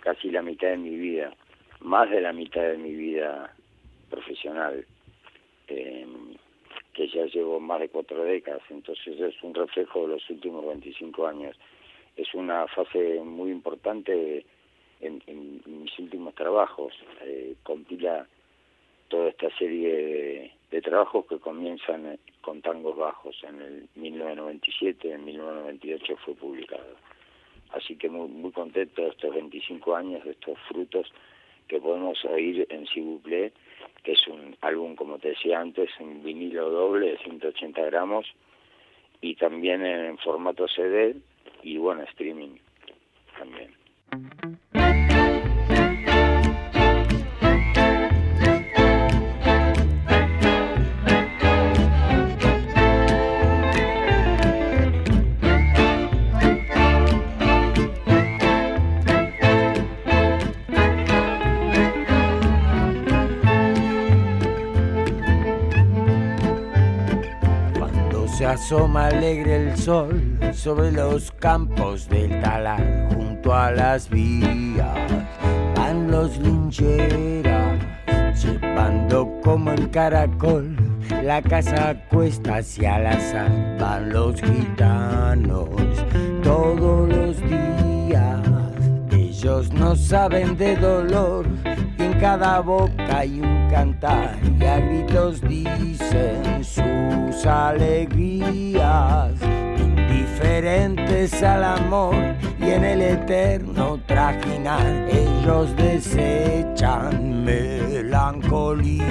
casi 0.00 0.30
la 0.30 0.40
mitad 0.40 0.68
de 0.70 0.78
mi 0.78 0.96
vida, 0.96 1.34
más 1.80 2.10
de 2.10 2.22
la 2.22 2.32
mitad 2.32 2.62
de 2.62 2.78
mi 2.78 2.94
vida 2.94 3.54
profesional, 4.08 4.86
em, 5.66 6.34
que 6.94 7.08
ya 7.08 7.26
llevo 7.26 7.60
más 7.60 7.80
de 7.80 7.90
cuatro 7.90 8.24
décadas, 8.24 8.62
entonces 8.70 9.20
es 9.20 9.42
un 9.42 9.54
reflejo 9.54 10.08
de 10.08 10.14
los 10.14 10.30
últimos 10.30 10.66
25 10.66 11.26
años. 11.26 11.56
Es 12.16 12.34
una 12.34 12.66
fase 12.68 13.20
muy 13.22 13.50
importante 13.50 14.44
en, 15.00 15.22
mis 15.66 15.98
últimos 15.98 16.34
trabajos. 16.34 16.94
Eh, 17.22 17.54
compila 17.62 18.26
toda 19.08 19.28
esta 19.30 19.50
serie 19.56 20.52
de, 20.70 20.82
trabajos 20.82 21.26
que 21.26 21.38
comienzan 21.38 22.06
eh, 22.06 22.18
con 22.40 22.60
tangos 22.62 22.96
bajos. 22.96 23.36
En 23.42 23.60
el 23.60 23.88
1997, 23.96 25.12
en 25.12 25.24
1998 25.24 26.16
fue 26.24 26.34
publicado. 26.34 26.96
Así 27.70 27.96
que 27.96 28.08
muy, 28.08 28.28
muy 28.28 28.52
contento 28.52 29.02
de 29.02 29.08
estos 29.08 29.34
25 29.34 29.94
años, 29.94 30.24
de 30.24 30.30
estos 30.32 30.58
frutos 30.68 31.12
que 31.68 31.80
podemos 31.80 32.24
oír 32.24 32.66
en 32.70 32.86
Cibuplé, 32.86 33.52
que 34.02 34.12
es 34.12 34.26
un 34.26 34.56
álbum, 34.62 34.96
como 34.96 35.18
te 35.18 35.30
decía 35.30 35.60
antes, 35.60 35.90
en 36.00 36.22
vinilo 36.22 36.70
doble 36.70 37.10
de 37.10 37.18
180 37.18 37.80
gramos 37.82 38.26
y 39.20 39.34
también 39.34 39.84
en 39.84 40.16
formato 40.18 40.66
CD 40.68 41.16
y 41.62 41.76
bueno, 41.76 42.02
streaming 42.04 42.56
también. 43.36 43.74
Asoma 68.68 69.06
alegre 69.06 69.70
el 69.70 69.78
sol 69.78 70.38
sobre 70.52 70.92
los 70.92 71.32
campos 71.32 72.06
del 72.06 72.38
talar 72.42 73.08
junto 73.14 73.54
a 73.54 73.70
las 73.70 74.10
vías. 74.10 75.08
Van 75.74 76.10
los 76.10 76.36
lincheras 76.36 77.80
llevando 78.44 79.40
como 79.42 79.72
el 79.72 79.90
caracol 79.90 80.76
la 81.24 81.40
casa 81.40 81.96
cuesta 82.10 82.56
hacia 82.56 82.98
el 82.98 83.06
azar. 83.06 83.78
Van 83.80 84.10
los 84.10 84.38
gitanos 84.38 85.70
todos 86.42 87.08
los 87.08 87.40
días. 87.40 88.42
Ellos 89.12 89.72
no 89.72 89.96
saben 89.96 90.58
de 90.58 90.76
dolor 90.76 91.46
cada 92.20 92.60
boca 92.60 93.18
hay 93.18 93.40
un 93.40 93.68
cantar 93.70 94.38
y 94.58 94.64
a 94.64 94.80
gritos 94.80 95.40
dicen 95.40 96.64
sus 96.64 97.46
alegrías, 97.46 99.32
indiferentes 99.78 101.42
al 101.42 101.64
amor 101.64 102.14
y 102.58 102.70
en 102.70 102.84
el 102.84 103.02
eterno 103.02 104.00
trajinar 104.06 104.84
ellos 105.08 105.74
desechan 105.76 107.44
melancolía. 107.44 109.06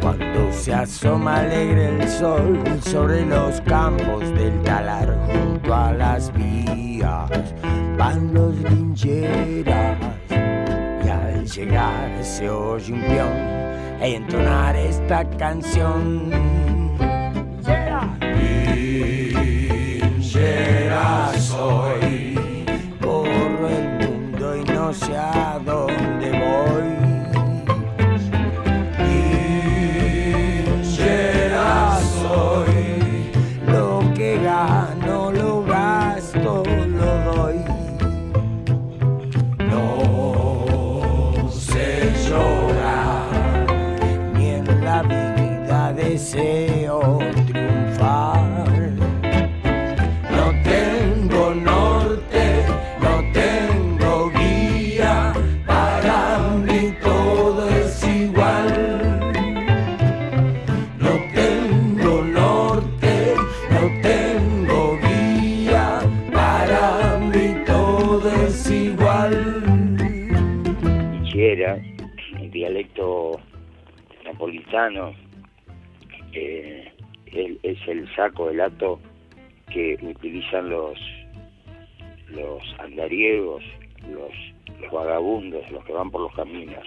Cuando 0.00 0.52
se 0.52 0.72
asoma 0.74 1.36
alegre 1.36 2.00
el 2.00 2.08
sol 2.08 2.62
sobre 2.80 3.24
los 3.26 3.60
campos 3.62 4.22
del 4.34 4.62
talar 4.62 5.16
junto 5.26 5.74
a 5.74 5.92
las 5.92 6.32
vías, 6.34 7.54
van 7.96 8.32
los 8.34 8.54
lincheras 8.70 9.96
llegar 11.46 12.24
se 12.24 12.50
oye 12.50 12.92
un 12.92 13.00
peón 13.02 13.36
e 14.00 14.16
entonar 14.16 14.74
esta 14.76 15.24
canción. 15.30 16.30
Linchera 20.02 21.32
soy, 21.38 22.34
corro 23.00 23.68
el 23.68 24.06
mundo 24.06 24.56
y 24.56 24.64
no 24.64 24.92
sé 24.92 25.16
a 25.16 25.58
es 76.32 77.88
el 77.88 78.14
saco, 78.14 78.50
el 78.50 78.60
ato 78.60 79.00
que 79.72 79.98
utilizan 80.02 80.70
los 80.70 80.98
los 82.30 82.62
andariegos, 82.78 83.62
los, 84.10 84.92
vagabundos, 84.92 85.68
los 85.70 85.84
que 85.84 85.92
van 85.92 86.10
por 86.10 86.22
los 86.22 86.34
caminos 86.34 86.84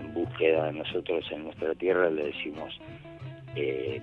en 0.00 0.12
búsqueda. 0.14 0.72
Nosotros 0.72 1.24
en 1.30 1.44
nuestra 1.44 1.74
tierra 1.74 2.10
le 2.10 2.26
decimos 2.26 2.78
eh, 3.54 4.00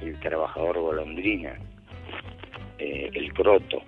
el 0.00 0.18
trabajador 0.20 0.78
golondrina, 0.78 1.56
eh, 2.78 3.10
el 3.12 3.32
croto. 3.32 3.82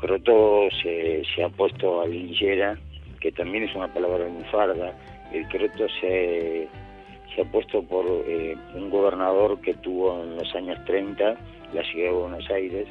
Croto 0.00 0.68
se, 0.82 1.22
se 1.34 1.44
ha 1.44 1.48
puesto 1.48 2.02
a 2.02 2.06
linchera, 2.06 2.78
que 3.20 3.32
también 3.32 3.64
es 3.64 3.74
una 3.74 3.92
palabra 3.92 4.26
farda 4.50 4.92
El 5.32 5.48
croto 5.48 5.86
se 6.00 6.68
se 7.34 7.42
ha 7.42 7.44
puesto 7.44 7.82
por 7.82 8.06
eh, 8.26 8.56
un 8.74 8.90
gobernador 8.90 9.60
que 9.60 9.74
tuvo 9.74 10.22
en 10.22 10.36
los 10.36 10.54
años 10.54 10.78
30 10.84 11.36
la 11.72 11.82
ciudad 11.84 12.10
de 12.10 12.16
Buenos 12.16 12.50
Aires 12.50 12.86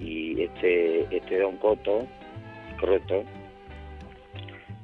y 0.00 0.42
este, 0.42 1.16
este 1.16 1.38
Don 1.38 1.56
Coto, 1.58 2.06
Croto, 2.78 3.22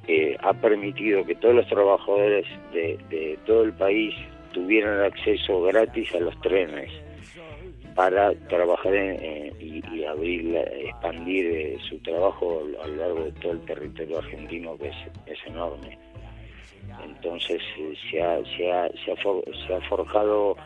eh, 0.06 0.36
ha 0.40 0.54
permitido 0.54 1.24
que 1.24 1.34
todos 1.34 1.56
los 1.56 1.68
trabajadores 1.68 2.46
de, 2.72 3.38
todo 3.44 3.64
el 3.64 3.72
país 3.72 4.14
tuvieran 4.52 5.02
acceso 5.02 5.62
gratis 5.62 6.14
a 6.14 6.20
los 6.20 6.40
trenes 6.40 6.90
para 7.94 8.32
trabajar 8.48 8.94
y, 8.94 10.04
abrir, 10.04 10.56
expandir 10.56 11.46
eh, 11.46 11.78
su 11.88 11.98
trabajo 11.98 12.62
a 12.82 12.86
lo 12.86 12.96
largo 12.96 13.24
de 13.24 13.32
todo 13.32 13.52
el 13.52 13.60
territorio 13.62 14.18
argentino 14.18 14.78
que 14.78 14.88
es, 14.88 15.38
enorme. 15.46 15.98
Entonces 17.04 17.62
eh, 17.78 17.94
se, 18.10 18.22
ha, 18.22 18.34
ha, 18.34 18.88
se, 18.88 19.74
ha 19.74 19.80
forjado 19.88 20.56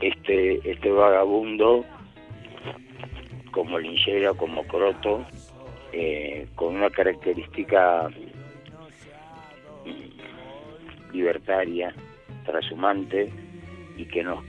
este, 0.00 0.70
este 0.70 0.90
vagabundo 0.90 1.84
como 3.50 3.78
linchera, 3.78 4.32
como 4.34 4.64
croto, 4.64 5.24
eh, 5.92 6.46
con 6.54 6.76
una 6.76 6.90
característica 6.90 8.08
libertaria, 11.12 11.94
trashumante 12.44 13.30
y 13.96 14.04
que 14.06 14.22
nos, 14.22 14.44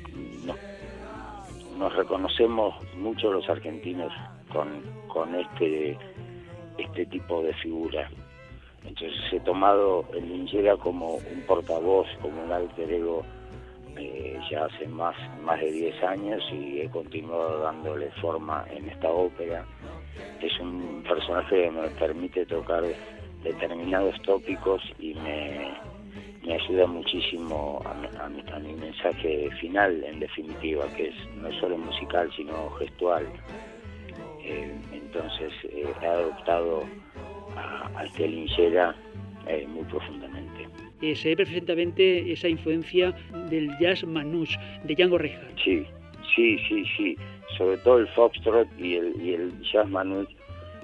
reconocemos 1.95 2.75
mucho 2.95 3.31
los 3.31 3.49
argentinos 3.49 4.13
con, 4.53 4.83
con 5.07 5.33
este, 5.35 5.97
este 6.77 7.05
tipo 7.07 7.41
de 7.41 7.53
figura. 7.55 8.09
Entonces 8.85 9.19
he 9.31 9.39
tomado 9.41 10.05
el 10.13 10.27
linchera 10.27 10.75
como 10.77 11.15
un 11.15 11.41
portavoz, 11.47 12.07
como 12.21 12.43
un 12.43 12.51
alter 12.51 12.91
ego 12.91 13.23
eh, 13.97 14.39
ya 14.49 14.65
hace 14.65 14.87
más, 14.87 15.15
más 15.41 15.59
de 15.59 15.71
10 15.71 16.03
años 16.03 16.43
y 16.51 16.81
he 16.81 16.89
continuado 16.89 17.59
dándole 17.61 18.09
forma 18.21 18.65
en 18.71 18.89
esta 18.89 19.09
ópera. 19.09 19.65
Es 20.41 20.59
un 20.59 21.03
personaje 21.07 21.63
que 21.63 21.71
me 21.71 21.87
permite 21.89 22.45
tocar 22.45 22.83
determinados 23.43 24.19
tópicos 24.21 24.81
y 24.99 25.13
me, 25.15 25.73
ayuda 26.53 26.87
muchísimo 26.87 27.81
a, 27.85 28.59
mi, 28.59 28.73
mensaje 28.73 29.49
final, 29.59 30.03
en 30.03 30.19
definitiva, 30.19 30.85
que 30.95 31.09
es 31.09 31.15
no 31.35 31.51
solo 31.59 31.77
musical, 31.77 32.29
sino 32.35 32.69
gestual. 32.71 33.25
Eh, 34.43 34.75
entonces 34.91 35.53
eh, 35.65 35.93
he 36.01 36.05
adoptado 36.05 36.83
a, 37.55 37.89
a 37.95 38.05
este 38.05 38.27
linchera 38.27 38.95
muy 39.67 39.83
profundamente. 39.85 40.67
Eh, 41.01 41.15
se 41.15 41.29
ve 41.29 41.37
perfectamente 41.37 42.31
esa 42.31 42.47
influencia 42.47 43.11
del 43.49 43.69
jazz 43.79 44.03
manouche 44.03 44.57
de 44.83 44.93
Django 44.93 45.17
Reinhardt. 45.17 45.57
Sí, 45.63 45.85
sí, 46.35 46.57
sí, 46.69 46.85
sí. 46.95 47.17
Sobre 47.57 47.77
todo 47.77 47.97
el 47.97 48.07
foxtrot 48.09 48.67
y 48.77 48.95
el, 48.95 49.19
y 49.19 49.33
el 49.33 49.51
jazz 49.63 49.89
manouche, 49.89 50.35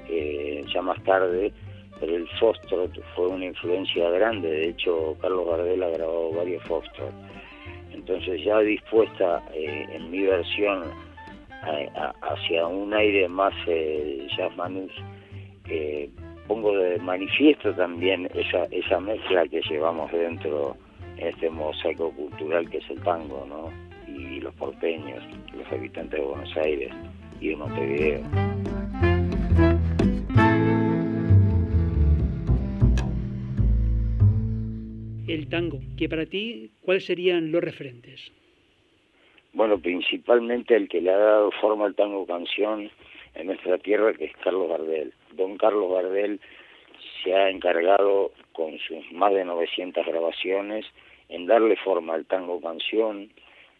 eh, 0.09 0.65
ya 0.73 0.81
más 0.81 1.01
tarde, 1.03 1.53
pero 1.99 2.15
el 2.15 2.27
foxtrot 2.39 2.99
fue 3.15 3.27
una 3.27 3.45
influencia 3.45 4.09
grande. 4.09 4.49
De 4.49 4.69
hecho, 4.69 5.15
Carlos 5.21 5.47
Gardel 5.47 5.83
ha 5.83 5.89
grabado 5.89 6.31
varios 6.31 6.63
foxtrot. 6.63 7.13
Entonces 7.93 8.43
ya 8.43 8.59
dispuesta 8.59 9.43
eh, 9.53 9.85
en 9.91 10.09
mi 10.09 10.23
versión 10.23 10.83
hacia 12.21 12.65
un 12.65 12.93
aire 12.93 13.27
más 13.27 13.53
jazz 14.35 14.55
manouche, 14.55 15.01
pongo 16.47 16.77
de 16.77 16.97
manifiesto 16.99 17.73
también 17.73 18.29
esa, 18.33 18.63
esa 18.71 18.99
mezcla 18.99 19.47
que 19.47 19.61
llevamos 19.69 20.11
dentro 20.11 20.77
en 21.17 21.27
este 21.27 21.49
mosaico 21.49 22.11
cultural 22.11 22.69
que 22.69 22.77
es 22.77 22.89
el 22.89 23.01
tango, 23.01 23.45
¿no? 23.47 23.71
Y 24.07 24.39
los 24.39 24.53
porteños, 24.55 25.23
los 25.53 25.71
habitantes 25.71 26.19
de 26.19 26.25
Buenos 26.25 26.57
Aires 26.57 26.91
y 27.41 27.49
de 27.49 27.55
Montevideo. 27.55 28.21
El 35.27 35.49
tango, 35.49 35.79
que 35.97 36.07
para 36.07 36.25
ti, 36.25 36.71
¿cuáles 36.81 37.05
serían 37.05 37.51
los 37.51 37.61
referentes? 37.61 38.31
Bueno, 39.53 39.77
principalmente 39.77 40.75
el 40.75 40.87
que 40.87 41.01
le 41.01 41.11
ha 41.11 41.17
dado 41.17 41.51
forma 41.59 41.85
al 41.85 41.95
tango 41.95 42.25
canción 42.25 42.89
en 43.35 43.47
nuestra 43.47 43.77
tierra, 43.77 44.13
que 44.13 44.25
es 44.25 44.31
Carlos 44.37 44.69
Gardel. 44.69 45.13
Don 45.37 45.57
Carlos 45.57 45.91
Gardel 45.93 46.41
se 47.23 47.33
ha 47.33 47.49
encargado 47.49 48.31
con 48.51 48.77
sus 48.79 49.09
más 49.11 49.33
de 49.33 49.45
900 49.45 50.05
grabaciones 50.05 50.85
en 51.29 51.45
darle 51.45 51.75
forma 51.77 52.15
al 52.15 52.25
tango 52.25 52.59
canción, 52.59 53.29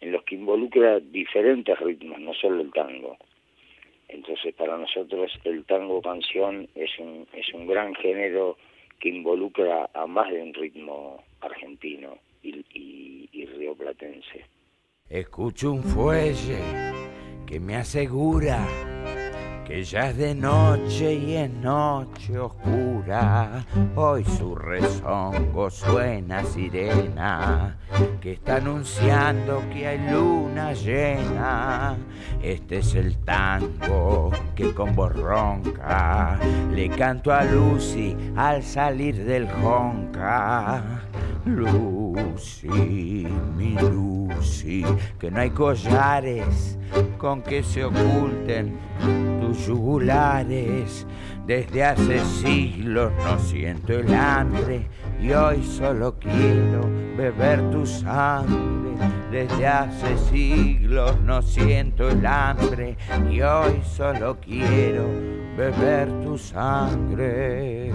en 0.00 0.12
los 0.12 0.22
que 0.24 0.36
involucra 0.36 1.00
diferentes 1.00 1.78
ritmos, 1.80 2.20
no 2.20 2.32
solo 2.34 2.62
el 2.62 2.72
tango. 2.72 3.16
Entonces 4.08 4.54
para 4.54 4.76
nosotros 4.76 5.32
el 5.44 5.64
tango 5.64 6.00
canción 6.00 6.68
es 6.74 6.90
un, 6.98 7.26
es 7.32 7.52
un 7.52 7.66
gran 7.66 7.94
género 7.94 8.56
que 9.00 9.10
involucra 9.10 9.90
a 9.92 10.06
más 10.06 10.30
de 10.30 10.42
un 10.42 10.54
ritmo 10.54 11.22
argentino 11.40 12.18
y, 12.42 12.64
y, 12.72 13.28
y 13.32 13.46
rioplatense. 13.46 14.44
Escucho 15.08 15.72
un 15.72 15.82
fuelle 15.82 16.58
que 17.46 17.60
me 17.60 17.76
asegura 17.76 18.66
que 19.68 19.84
ya 19.84 20.08
es 20.08 20.16
de 20.16 20.34
noche 20.34 21.12
y 21.12 21.36
es 21.36 21.50
noche 21.50 22.38
oscura. 22.38 23.66
Hoy 23.94 24.24
su 24.24 24.54
rezongo 24.56 25.68
suena 25.68 26.42
sirena 26.42 27.76
que 28.18 28.32
está 28.32 28.56
anunciando 28.56 29.62
que 29.70 29.86
hay 29.86 30.10
luna 30.10 30.72
llena. 30.72 31.98
Este 32.42 32.78
es 32.78 32.94
el 32.94 33.18
tango 33.18 34.30
que 34.56 34.72
con 34.72 34.96
voz 34.96 35.14
ronca 35.14 36.38
le 36.72 36.88
canto 36.88 37.30
a 37.30 37.44
Lucy 37.44 38.16
al 38.36 38.62
salir 38.62 39.22
del 39.26 39.46
jonca. 39.50 41.02
Lucy, 42.18 43.26
mi 43.56 43.74
Lucy, 43.74 44.84
que 45.18 45.30
no 45.30 45.40
hay 45.40 45.50
collares 45.50 46.78
con 47.16 47.42
que 47.42 47.62
se 47.62 47.84
oculten 47.84 48.78
tus 49.40 49.66
yugulares. 49.66 51.06
Desde 51.46 51.84
hace 51.84 52.20
siglos 52.20 53.12
no 53.24 53.38
siento 53.38 53.92
el 53.94 54.14
hambre 54.14 54.86
y 55.20 55.32
hoy 55.32 55.62
solo 55.62 56.14
quiero 56.18 56.82
beber 57.16 57.70
tu 57.70 57.86
sangre. 57.86 58.92
Desde 59.30 59.66
hace 59.66 60.18
siglos 60.30 61.20
no 61.20 61.42
siento 61.42 62.08
el 62.08 62.24
hambre 62.26 62.96
y 63.30 63.40
hoy 63.40 63.80
solo 63.84 64.38
quiero 64.40 65.06
beber 65.56 66.08
tu 66.22 66.38
sangre. 66.38 67.92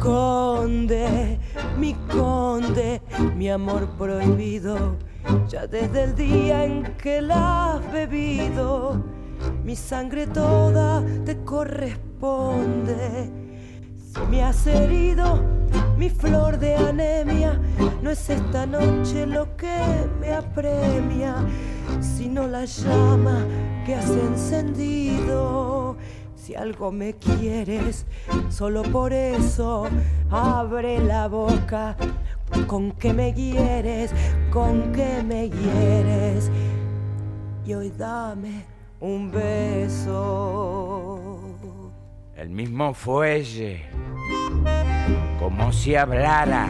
Conde, 0.00 1.40
mi 1.76 1.94
conde, 1.94 3.02
mi 3.36 3.50
amor 3.50 3.88
prohibido, 3.98 4.96
ya 5.48 5.66
desde 5.66 6.04
el 6.04 6.14
día 6.14 6.64
en 6.64 6.84
que 6.96 7.20
la 7.20 7.74
has 7.74 7.92
bebido, 7.92 9.02
mi 9.64 9.74
sangre 9.74 10.26
toda 10.26 11.02
te 11.24 11.36
corresponde. 11.44 13.30
Si 14.12 14.20
me 14.30 14.42
has 14.42 14.66
herido, 14.66 15.40
mi 15.96 16.10
flor 16.10 16.58
de 16.58 16.76
anemia, 16.76 17.60
no 18.00 18.10
es 18.10 18.30
esta 18.30 18.66
noche 18.66 19.26
lo 19.26 19.56
que 19.56 19.78
me 20.20 20.32
apremia, 20.32 21.34
sino 22.00 22.46
la 22.46 22.64
llama 22.64 23.44
que 23.84 23.96
has 23.96 24.10
encendido 24.10 25.77
si 26.48 26.54
algo 26.54 26.90
me 26.90 27.12
quieres, 27.12 28.06
solo 28.48 28.82
por 28.82 29.12
eso 29.12 29.86
abre 30.30 30.98
la 30.98 31.28
boca. 31.28 31.94
Con 32.66 32.92
que 32.92 33.12
me 33.12 33.34
quieres, 33.34 34.14
con 34.50 34.90
que 34.92 35.22
me 35.22 35.50
quieres. 35.50 36.50
Y 37.66 37.74
hoy 37.74 37.90
dame 37.90 38.64
un 38.98 39.30
beso. 39.30 41.20
El 42.34 42.48
mismo 42.48 42.94
fuelle, 42.94 43.82
como 45.38 45.70
si 45.70 45.96
hablara, 45.96 46.66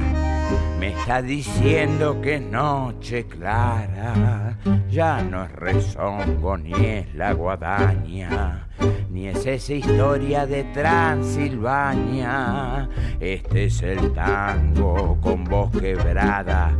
me 0.78 0.92
está 0.92 1.22
diciendo 1.22 2.20
que 2.20 2.36
es 2.36 2.42
noche 2.42 3.26
clara. 3.26 4.56
Ya 4.90 5.22
no 5.22 5.44
es 5.44 5.52
rezongo 5.52 6.56
ni 6.56 6.72
es 6.72 7.14
la 7.14 7.32
guadaña 7.32 8.68
ni 9.10 9.26
es 9.26 9.44
esa 9.46 9.74
historia 9.74 10.46
de 10.46 10.62
Transilvania. 10.64 12.88
Este 13.18 13.64
es 13.64 13.82
el 13.82 14.12
tango 14.12 15.18
con 15.20 15.42
voz 15.44 15.72
quebrada 15.72 16.70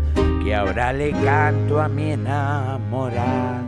que 0.45 0.55
ahora 0.55 0.93
le 0.93 1.11
canto 1.11 1.81
a 1.81 1.89
mi 1.89 2.13
enamorada. 2.13 3.65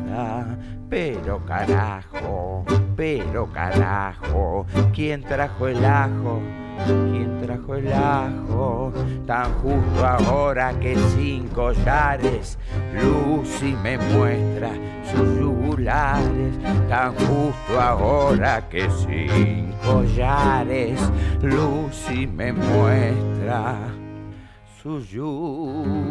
Pero 0.88 1.44
carajo, 1.44 2.64
pero 2.96 3.52
carajo, 3.52 4.64
¿quién 4.92 5.22
trajo 5.22 5.66
el 5.68 5.84
ajo? 5.84 6.40
¿Quién 6.86 7.40
trajo 7.40 7.74
el 7.74 7.92
ajo? 7.92 8.92
Tan 9.26 9.52
justo 9.54 10.06
ahora 10.06 10.72
que 10.80 10.96
sin 10.96 11.48
collares 11.48 12.58
Lucy 12.94 13.76
me 13.82 13.98
muestra 13.98 14.70
sus 15.10 15.38
yugulares. 15.38 16.58
Tan 16.88 17.14
justo 17.14 17.80
ahora 17.80 18.68
que 18.68 18.88
sin 18.90 19.72
collares 19.84 21.00
Lucy 21.42 22.26
me 22.26 22.52
muestra 22.52 23.76
sus 24.82 25.10
yugulares. 25.10 26.10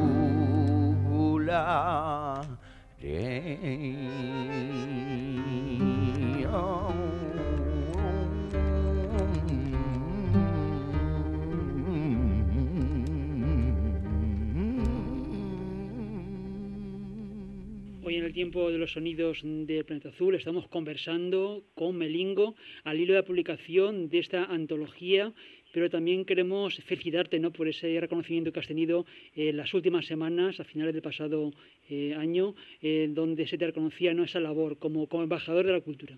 Tiempo 18.33 18.71
de 18.71 18.77
los 18.77 18.93
sonidos 18.93 19.41
del 19.43 19.85
planeta 19.85 20.09
azul. 20.09 20.35
Estamos 20.35 20.67
conversando 20.67 21.63
con 21.75 21.97
Melingo 21.97 22.55
al 22.83 22.99
hilo 22.99 23.13
de 23.13 23.19
la 23.19 23.25
publicación 23.25 24.09
de 24.09 24.19
esta 24.19 24.45
antología, 24.45 25.33
pero 25.71 25.89
también 25.89 26.25
queremos 26.25 26.75
felicitarte 26.83 27.39
¿no? 27.39 27.51
por 27.51 27.67
ese 27.67 27.99
reconocimiento 27.99 28.51
que 28.51 28.59
has 28.59 28.67
tenido 28.67 29.05
en 29.35 29.57
las 29.57 29.73
últimas 29.73 30.05
semanas, 30.05 30.59
a 30.59 30.63
finales 30.63 30.93
del 30.93 31.01
pasado 31.01 31.51
eh, 31.89 32.15
año, 32.15 32.55
eh, 32.81 33.07
donde 33.09 33.47
se 33.47 33.57
te 33.57 33.67
reconocía 33.67 34.13
¿no? 34.13 34.23
esa 34.23 34.39
labor 34.39 34.77
como, 34.77 35.07
como 35.07 35.23
embajador 35.23 35.65
de 35.65 35.73
la 35.73 35.81
cultura. 35.81 36.15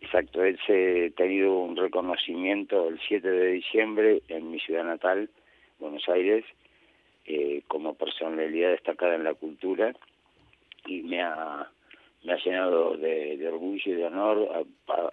Exacto, 0.00 0.42
he 0.44 1.10
tenido 1.10 1.56
un 1.58 1.76
reconocimiento 1.76 2.88
el 2.88 2.98
7 3.06 3.30
de 3.30 3.52
diciembre 3.52 4.22
en 4.28 4.50
mi 4.50 4.58
ciudad 4.58 4.84
natal, 4.84 5.30
Buenos 5.78 6.08
Aires, 6.08 6.44
eh, 7.32 7.62
como 7.68 7.94
personalidad 7.94 8.72
destacada 8.72 9.14
en 9.14 9.22
la 9.22 9.34
cultura 9.34 9.94
y 10.84 11.02
me 11.02 11.22
ha, 11.22 11.70
me 12.24 12.32
ha 12.32 12.36
llenado 12.38 12.96
de, 12.96 13.46
orgullo 13.46 13.92
y 13.92 13.94
de 13.94 14.04
honor 14.04 14.48
a, 14.52 15.12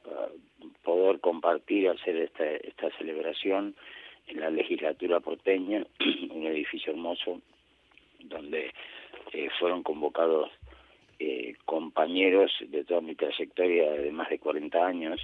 poder 0.82 1.20
compartir, 1.20 1.90
hacer 1.90 2.16
esta, 2.18 2.44
esta 2.44 2.90
celebración 2.98 3.76
en 4.26 4.40
la 4.40 4.50
legislatura 4.50 5.20
porteña, 5.20 5.86
un 6.32 6.48
edificio 6.48 6.92
hermoso 6.92 7.40
donde 8.22 8.72
eh, 9.34 9.50
fueron 9.60 9.84
convocados 9.84 10.50
eh, 11.20 11.54
compañeros 11.66 12.52
de 12.62 12.84
toda 12.84 13.02
mi 13.02 13.14
trayectoria 13.14 13.92
de 13.92 14.12
más 14.12 14.30
de 14.30 14.40
40 14.40 14.84
años, 14.84 15.22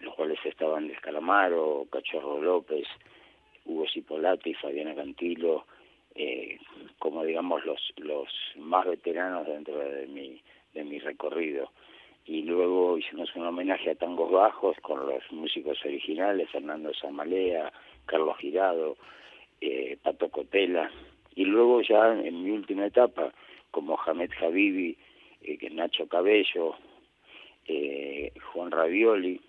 los 0.00 0.14
cuales 0.14 0.38
estaban 0.46 0.88
Descalamaro, 0.88 1.86
Cachorro 1.92 2.40
López, 2.40 2.86
Hugo 3.66 3.84
Cipolati, 3.92 4.54
Fabiana 4.54 4.94
Cantilo, 4.94 5.66
eh, 6.14 6.58
como 6.98 7.24
digamos 7.24 7.64
los 7.64 7.80
los 7.96 8.28
más 8.56 8.86
veteranos 8.86 9.46
dentro 9.46 9.78
de 9.78 10.06
mi 10.06 10.40
de 10.74 10.84
mi 10.84 10.98
recorrido. 10.98 11.70
Y 12.24 12.42
luego 12.42 12.98
hicimos 12.98 13.34
un 13.34 13.46
homenaje 13.46 13.90
a 13.90 13.94
tangos 13.96 14.30
bajos 14.30 14.76
con 14.80 15.06
los 15.06 15.22
músicos 15.32 15.84
originales 15.84 16.50
Fernando 16.50 16.94
Samalea 16.94 17.72
Carlos 18.06 18.36
Girado 18.38 18.96
eh, 19.60 19.98
Pato 20.02 20.28
Cotela. 20.28 20.90
Y 21.34 21.44
luego 21.44 21.82
ya 21.82 22.12
en 22.12 22.44
mi 22.44 22.50
última 22.50 22.86
etapa 22.86 23.32
como 23.70 23.98
Hamed 23.98 24.30
Habibi 24.40 24.96
eh, 25.42 25.70
Nacho 25.70 26.06
Cabello 26.06 26.76
eh, 27.66 28.32
Juan 28.52 28.70
Ravioli 28.70 29.40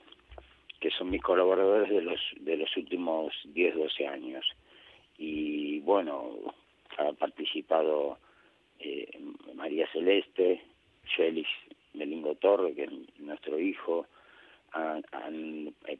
que 0.79 0.91
son 0.91 1.09
mis 1.09 1.21
colaboradores 1.21 1.89
de 1.89 2.01
los 2.01 2.19
de 2.41 2.57
los 2.57 2.75
últimos 2.77 3.33
10 3.45 3.75
12 3.75 4.07
años 4.07 4.45
y 5.17 5.79
bueno, 5.79 6.53
ha 6.97 7.11
participado 7.13 8.17
eh, 8.79 9.19
María 9.55 9.87
Celeste, 9.91 10.61
Félix 11.15 11.49
Melingo 11.93 12.35
Torre, 12.35 12.73
que 12.73 12.83
es 12.85 13.19
nuestro 13.19 13.59
hijo, 13.59 14.07
han, 14.71 15.03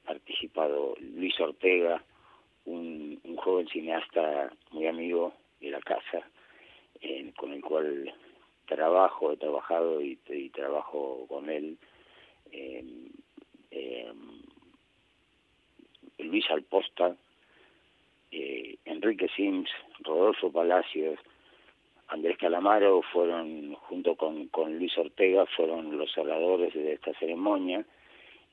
participado 0.04 0.95
Luis 0.99 1.39
Ortega, 1.39 2.04
un, 2.65 3.19
joven 3.38 3.67
cineasta 3.67 4.52
muy 4.71 4.88
amigo 4.88 5.34
de 5.60 5.69
la 5.69 5.80
casa, 5.82 6.23
con 7.36 7.52
el 7.52 7.62
cual 7.62 8.12
trabajo, 8.65 9.32
he 9.32 9.38
trabajado 9.38 10.02
y, 10.02 10.15
trabajo 10.49 11.26
con 11.28 11.49
él. 11.49 11.78
Eh, 12.52 12.84
Luis 16.17 16.49
Alposta, 16.49 17.15
eh, 18.33 18.77
Enrique 18.85 19.27
Sims, 19.35 19.69
Rodolfo 19.99 20.51
Palacios, 20.51 21.19
Andrés 22.07 22.37
Calamaro 22.37 23.01
fueron, 23.13 23.73
junto 23.75 24.15
con, 24.15 24.49
Luis 24.77 24.97
Ortega, 24.97 25.45
fueron 25.55 25.97
los 25.97 26.17
oradores 26.17 26.73
de 26.73 26.93
esta 26.93 27.13
ceremonia 27.19 27.85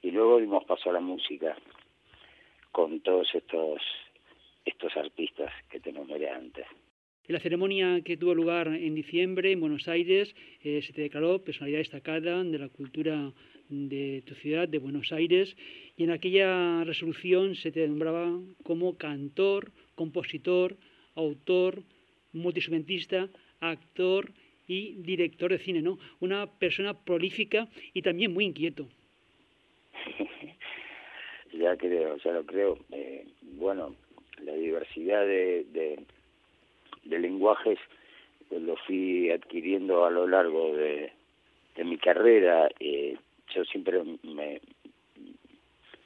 y 0.02 0.10
luego 0.10 0.38
dimos 0.38 0.64
paso 0.64 0.90
a 0.90 0.92
la 0.92 1.00
música 1.00 1.56
con 2.72 3.00
todos 3.00 3.34
estos 3.34 3.80
estos 4.64 4.94
artistas 4.96 5.50
que 5.70 5.80
te 5.80 5.90
nombré 5.90 6.28
antes. 6.28 6.66
En 7.26 7.34
la 7.34 7.40
ceremonia 7.40 8.02
que 8.04 8.18
tuvo 8.18 8.34
lugar 8.34 8.68
en 8.68 8.94
diciembre 8.94 9.52
en 9.52 9.60
Buenos 9.60 9.88
Aires 9.88 10.34
eh, 10.62 10.82
se 10.82 10.92
te 10.92 11.00
declaró 11.00 11.42
personalidad 11.42 11.78
destacada 11.78 12.44
de 12.44 12.58
la 12.58 12.68
cultura 12.68 13.32
de 13.70 14.22
tu 14.26 14.34
ciudad, 14.34 14.68
de 14.68 14.78
Buenos 14.78 15.12
Aires, 15.12 15.56
y 15.96 16.04
en 16.04 16.10
aquella 16.10 16.84
resolución 16.84 17.54
se 17.54 17.70
te 17.70 17.86
nombraba 17.86 18.38
como 18.64 18.98
cantor, 18.98 19.70
compositor, 19.94 20.76
autor, 21.14 21.82
multiinstrumentista, 22.32 23.28
actor 23.60 24.32
y 24.66 24.94
director 25.02 25.50
de 25.50 25.58
cine, 25.58 25.82
¿no? 25.82 25.98
Una 26.20 26.46
persona 26.46 26.94
prolífica 26.94 27.68
y 27.94 28.02
también 28.02 28.32
muy 28.32 28.44
inquieto. 28.44 28.88
ya 31.52 31.76
creo, 31.76 32.16
ya 32.18 32.32
lo 32.32 32.44
creo. 32.44 32.78
Eh, 32.92 33.26
bueno, 33.42 33.94
la 34.44 34.54
diversidad 34.54 35.26
de, 35.26 35.66
de, 37.04 37.18
lenguajes 37.18 37.78
pues, 38.48 38.62
lo 38.62 38.76
fui 38.76 39.30
adquiriendo 39.30 40.04
a 40.04 40.10
lo 40.10 40.26
largo 40.26 40.74
de, 40.76 41.12
de 41.76 41.84
mi 41.84 41.98
carrera. 41.98 42.68
Eh, 42.78 43.16
yo 43.54 43.64
siempre 43.64 44.02
me, 44.22 44.60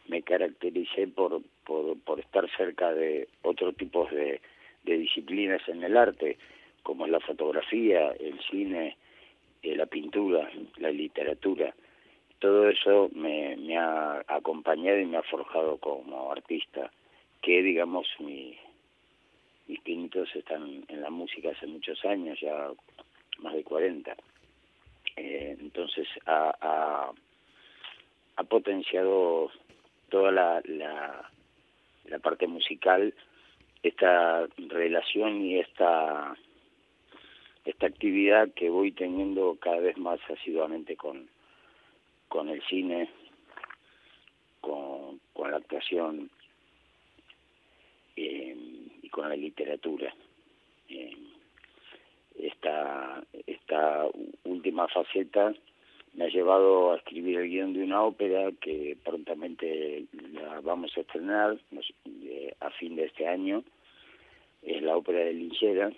me 0.09 0.22
caractericé 0.22 1.09
por, 1.09 1.42
por, 1.64 2.20
estar 2.20 2.48
cerca 2.57 2.92
de 2.92 3.28
otros 3.42 3.76
tipos 3.76 4.11
de, 4.11 4.40
de 4.85 4.98
disciplinas 4.98 5.66
en 5.68 5.83
el 5.83 5.96
arte, 5.96 6.38
como 6.83 7.07
la 7.07 7.20
fotografía, 7.20 8.11
el 8.20 8.38
cine, 8.50 8.96
eh, 9.62 9.76
la 9.76 9.87
pintura, 9.87 10.50
la 10.76 10.90
literatura. 10.90 11.74
Todo 12.38 12.68
eso 12.68 13.11
me, 13.14 13.57
me 13.57 13.78
ha 13.78 14.22
acompañado 14.28 14.98
y 14.98 15.07
me 15.07 15.16
ha 15.16 15.22
forjado 15.22 15.78
como 15.78 16.30
artista, 16.30 16.90
que 17.40 17.62
digamos 17.62 18.07
mi, 18.18 18.59
mis 19.66 19.80
pinitos 19.80 20.28
están 20.35 20.85
en 20.88 21.00
la 21.00 21.11
música 21.11 21.50
hace 21.50 21.66
muchos 21.66 22.04
años, 22.04 22.38
ya 22.40 22.70
más 23.38 23.54
de 23.54 23.64
40. 23.64 24.14
Eh, 25.16 25.57
entonces 25.61 26.07
ha, 26.26 27.11
ha 28.37 28.44
potenciado 28.44 29.51
toda 30.09 30.33
la, 30.33 30.62
la, 30.64 31.31
la 32.07 32.18
parte 32.18 32.47
musical 32.47 33.14
esta 33.83 34.47
relación 34.57 35.42
y 35.42 35.59
esta 35.59 36.37
esta 37.64 37.87
actividad 37.87 38.51
que 38.55 38.68
voy 38.68 38.92
teniendo 38.92 39.57
cada 39.61 39.79
vez 39.79 39.97
más 39.99 40.20
asiduamente 40.31 40.97
con 40.97 41.29
con 42.29 42.49
el 42.49 42.62
cine 42.66 43.09
con, 44.61 45.20
la 45.51 45.59
actuación 45.59 46.31
eh, 48.16 48.57
y 49.03 49.09
con 49.11 49.29
la 49.29 49.37
literatura. 49.37 50.12
Eh, 50.88 51.16
esta 52.38 53.23
esta 53.47 54.07
última 54.44 54.88
faceta 54.88 55.53
me 56.14 56.27
ha 56.27 56.29
llevado 56.29 56.92
a 56.92 56.96
escribir 56.96 57.38
el 57.38 57.48
guion 57.48 57.72
de 57.72 57.83
una 57.83 58.03
ópera 58.03 58.50
que 58.61 58.96
prontamente 59.05 60.05
la 60.33 60.61
vamos 60.61 60.96
a 60.96 61.00
estrenar 61.00 61.59
a 62.61 62.70
fin 62.70 62.94
de 62.94 63.05
este 63.05 63.27
año. 63.27 63.64
Es 64.62 64.81
la 64.83 64.96
ópera 64.96 65.20
de 65.20 65.35
Linchera, 65.35 65.92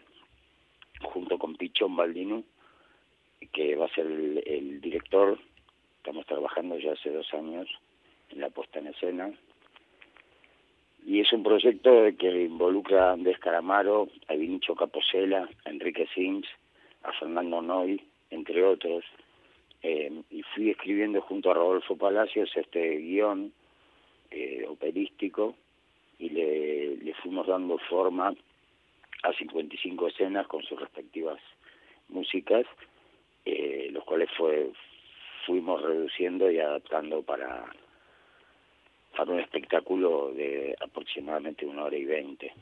junto 1.02 1.38
con 1.38 1.54
Pichón 1.56 1.94
Baldino, 1.96 2.42
que 3.52 3.76
va 3.76 3.86
a 3.86 3.94
ser 3.94 4.06
el, 4.06 4.80
director. 4.80 5.38
Estamos 5.98 6.24
trabajando 6.26 6.78
ya 6.78 6.92
hace 6.92 7.10
dos 7.10 7.32
años 7.34 7.68
en 8.30 8.40
la 8.40 8.48
puesta 8.48 8.78
en 8.78 8.88
escena. 8.88 9.30
Y 11.04 11.20
es 11.20 11.32
un 11.32 11.42
proyecto 11.42 11.90
que 12.18 12.44
involucra 12.44 13.10
a 13.10 13.12
Andrés 13.12 13.38
Caramaro, 13.38 14.08
a 14.28 14.34
Vinicio 14.34 14.74
Caposela, 14.74 15.48
a 15.64 15.70
Enrique 15.70 16.08
Sims, 16.14 16.48
a 17.02 17.12
Fernando 17.12 17.62
Noy, 17.62 18.02
entre 18.30 18.64
otros 18.64 19.04
eh, 19.82 20.10
y 20.30 20.42
fui 20.54 20.70
escribiendo 20.70 21.20
junto 21.22 21.50
a 21.50 21.54
Rodolfo 21.54 21.96
Palacios 21.96 22.50
este 22.56 22.96
guion 22.98 23.52
eh, 24.30 24.64
operístico 24.68 25.54
y 26.18 26.30
le, 26.30 26.96
le 26.96 27.14
fuimos 27.14 27.46
dando 27.46 27.78
forma 27.78 28.34
a 29.22 29.32
55 29.32 30.08
escenas 30.08 30.46
con 30.46 30.62
sus 30.62 30.80
respectivas 30.80 31.38
músicas, 32.08 32.64
eh, 33.44 33.88
los 33.92 34.04
cuales 34.04 34.30
fue 34.36 34.70
fuimos 35.44 35.80
reduciendo 35.80 36.50
y 36.50 36.58
adaptando 36.58 37.22
para, 37.22 37.66
para 39.16 39.30
un 39.30 39.38
espectáculo 39.38 40.32
de 40.32 40.74
aproximadamente 40.80 41.64
una 41.64 41.84
hora 41.84 41.96
y 41.96 42.04
veinte. 42.04 42.52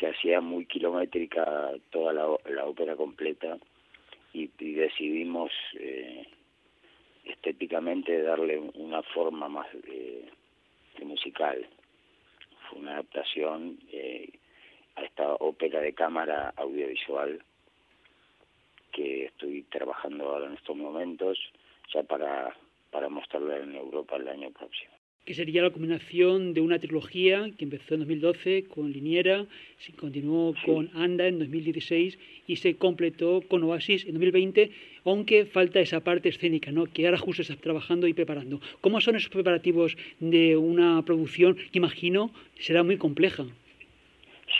Se 0.00 0.06
hacía 0.06 0.40
muy 0.40 0.64
kilométrica 0.64 1.72
toda 1.90 2.14
la, 2.14 2.26
la 2.48 2.64
ópera 2.64 2.96
completa 2.96 3.58
y, 4.34 4.48
decidimos 4.74 5.50
eh, 5.78 6.26
estéticamente 7.24 8.20
darle 8.22 8.58
una 8.58 9.02
forma 9.02 9.48
más 9.48 9.66
eh, 9.86 10.28
musical. 11.02 11.66
Fue 12.68 12.80
una 12.80 12.94
adaptación 12.94 13.78
eh, 13.92 14.28
a 14.96 15.02
esta 15.02 15.34
ópera 15.34 15.80
de 15.80 15.94
cámara 15.94 16.52
audiovisual 16.56 17.42
que 18.92 19.26
estoy 19.26 19.62
trabajando 19.62 20.28
ahora 20.28 20.46
en 20.46 20.54
estos 20.54 20.76
momentos 20.76 21.38
ya 21.92 22.02
para, 22.02 22.56
para 22.90 23.08
mostrarla 23.08 23.58
en 23.58 23.74
Europa 23.74 24.16
el 24.16 24.28
año 24.28 24.50
próximo 24.50 24.92
que 25.24 25.34
sería 25.34 25.62
la 25.62 25.70
combinación 25.70 26.52
de 26.52 26.60
una 26.60 26.78
trilogía 26.78 27.50
que 27.56 27.64
empezó 27.64 27.94
en 27.94 28.00
2012 28.00 28.64
con 28.64 28.92
Liniera, 28.92 29.46
se 29.78 29.92
continuó 29.92 30.54
con 30.66 30.90
Anda 30.94 31.26
en 31.26 31.38
2016 31.38 32.18
y 32.46 32.56
se 32.56 32.76
completó 32.76 33.42
con 33.48 33.62
Oasis 33.64 34.04
en 34.04 34.12
2020, 34.12 34.70
aunque 35.04 35.46
falta 35.46 35.80
esa 35.80 36.00
parte 36.00 36.28
escénica, 36.28 36.70
¿no? 36.72 36.84
que 36.86 37.06
ahora 37.06 37.18
justo 37.18 37.42
estás 37.42 37.58
trabajando 37.58 38.06
y 38.06 38.12
preparando. 38.12 38.60
¿Cómo 38.82 39.00
son 39.00 39.16
esos 39.16 39.30
preparativos 39.30 39.96
de 40.20 40.56
una 40.56 41.02
producción 41.02 41.56
que 41.56 41.78
imagino 41.78 42.30
será 42.58 42.82
muy 42.82 42.98
compleja? 42.98 43.44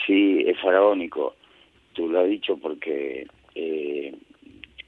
Sí, 0.05 0.43
es 0.47 0.59
faraónico. 0.59 1.35
Tú 1.93 2.09
lo 2.09 2.21
has 2.21 2.29
dicho 2.29 2.57
porque 2.57 3.27
eh, 3.53 4.13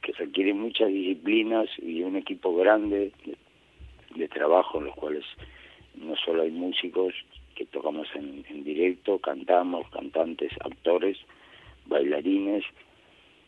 que 0.02 0.12
requiere 0.14 0.54
muchas 0.54 0.88
disciplinas 0.90 1.70
y 1.78 2.02
un 2.02 2.16
equipo 2.16 2.56
grande 2.56 3.12
de 4.16 4.28
trabajo 4.28 4.80
en 4.80 4.86
los 4.86 4.96
cuales 4.96 5.24
no 5.98 6.16
solo 6.16 6.44
hay 6.44 6.52
músicos 6.52 7.14
que 7.56 7.66
tocamos 7.66 8.08
en, 8.16 8.44
directo, 8.64 9.20
cantamos, 9.20 9.90
cantantes, 9.90 10.52
actores, 10.64 11.18
bailarines, 11.88 12.64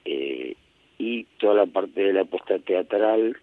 eh, 0.06 0.56
y 0.98 1.24
toda 1.40 1.54
la 1.54 1.66
parte 1.66 2.02
de 2.02 2.14
la 2.14 2.26
puesta 2.26 2.60
teatral 2.60 3.38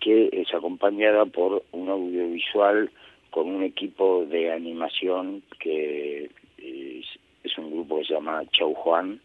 que 0.00 0.30
es 0.32 0.52
acompañada 0.54 1.26
por 1.26 1.62
un 1.72 1.88
audiovisual 1.88 2.90
con 3.30 3.48
un 3.48 3.62
equipo 3.62 4.24
de 4.26 4.50
animación 4.50 5.42
que 5.60 6.30
es, 6.58 7.58
un 7.58 7.70
grupo 7.70 7.98
que 7.98 8.06
se 8.06 8.14
llama 8.14 8.42
Chau 8.52 8.74
Juan, 8.74 9.20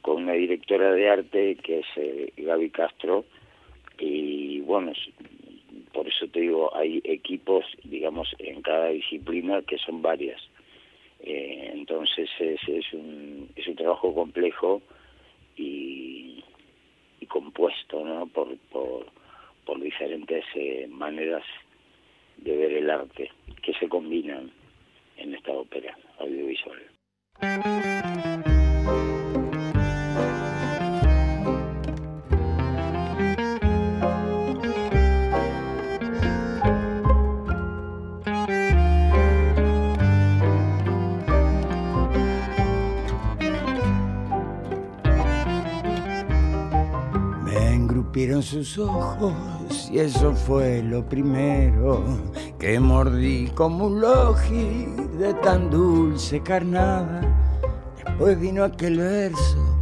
con 0.00 0.22
una 0.22 0.32
directora 0.32 0.92
de 0.92 1.08
arte 1.08 1.56
que 1.56 1.80
es 1.80 1.86
eh, 1.96 2.32
Gaby 2.36 2.70
Castro, 2.70 3.24
y 3.98 4.60
bueno, 4.60 4.92
por 5.96 6.06
eso 6.06 6.28
te 6.28 6.40
digo, 6.40 6.76
hay 6.76 7.00
equipos, 7.04 7.64
digamos, 7.82 8.28
en 8.38 8.60
cada 8.60 8.88
disciplina 8.88 9.62
que 9.62 9.78
son 9.78 10.02
varias. 10.02 10.38
Eh, 11.20 11.70
entonces 11.72 12.28
es, 12.38 12.60
es, 12.68 12.92
un, 12.92 13.48
es 13.56 13.66
un 13.66 13.76
trabajo 13.76 14.14
complejo 14.14 14.82
y, 15.56 16.44
y 17.18 17.26
compuesto 17.26 18.04
¿no? 18.04 18.26
por, 18.26 18.58
por, 18.70 19.06
por 19.64 19.80
diferentes 19.80 20.44
eh, 20.54 20.86
maneras 20.90 21.44
de 22.36 22.54
ver 22.54 22.72
el 22.74 22.90
arte 22.90 23.30
que 23.62 23.72
se 23.72 23.88
combinan 23.88 24.50
en 25.16 25.34
esta 25.34 25.52
ópera 25.52 25.96
audiovisual. 26.18 26.78
Sus 48.46 48.78
ojos 48.78 49.90
y 49.90 49.98
eso 49.98 50.32
fue 50.32 50.80
lo 50.80 51.04
primero 51.04 52.04
que 52.60 52.78
mordí 52.78 53.48
como 53.56 53.86
un 53.86 54.00
logi 54.00 54.86
de 55.18 55.34
tan 55.34 55.68
dulce 55.68 56.40
carnada. 56.42 57.22
Después 57.96 58.38
vino 58.38 58.62
aquel 58.62 58.98
verso 58.98 59.80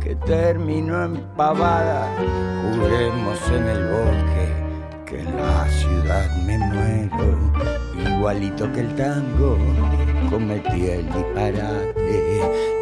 que 0.00 0.14
terminó 0.16 1.04
en 1.04 1.16
pavada. 1.36 2.08
Juremos 2.72 3.38
en 3.50 3.64
el 3.68 3.84
bosque 3.90 4.48
que 5.04 5.20
en 5.20 5.36
la 5.36 5.68
ciudad 5.68 6.36
me 6.46 6.56
muero, 6.56 7.38
igualito 8.16 8.72
que 8.72 8.80
el 8.80 8.94
tango. 8.96 9.58
Cometí 10.30 10.86
el 10.86 11.04
disparate 11.04 11.92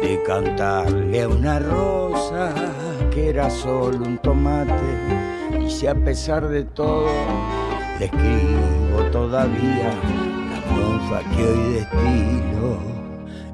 de 0.01 0.23
cantarle 0.25 1.23
a 1.23 1.27
una 1.27 1.59
rosa 1.59 2.53
era 3.27 3.49
solo 3.49 4.05
un 4.05 4.17
tomate 4.19 4.73
y 5.59 5.69
si 5.69 5.87
a 5.87 5.95
pesar 5.95 6.47
de 6.47 6.63
todo 6.63 7.07
le 7.99 8.05
escribo 8.05 9.03
todavía 9.11 9.93
la 10.49 10.61
moza 10.71 11.21
que 11.35 11.43
hoy 11.43 11.73
destilo 11.73 12.79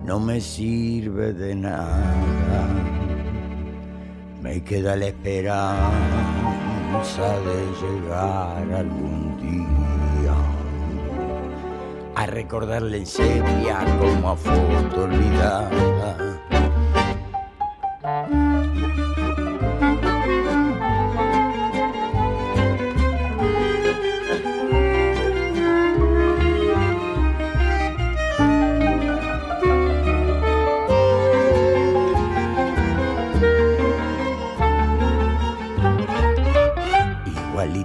no 0.04 0.19
me 0.19 0.39
sirve 0.39 1.34
de 1.34 1.56
nada. 1.56 2.67
Me 4.41 4.63
queda 4.63 4.95
la 4.95 5.08
esperanza 5.08 5.80
de 7.17 7.65
llegar 7.82 8.71
algún 8.71 9.36
día 9.41 10.36
a 12.15 12.25
recordarle 12.28 12.99
en 12.99 13.06
sepia 13.08 13.80
como 13.99 14.30
a 14.30 14.36
foto 14.36 15.04
olvidada 15.06 16.24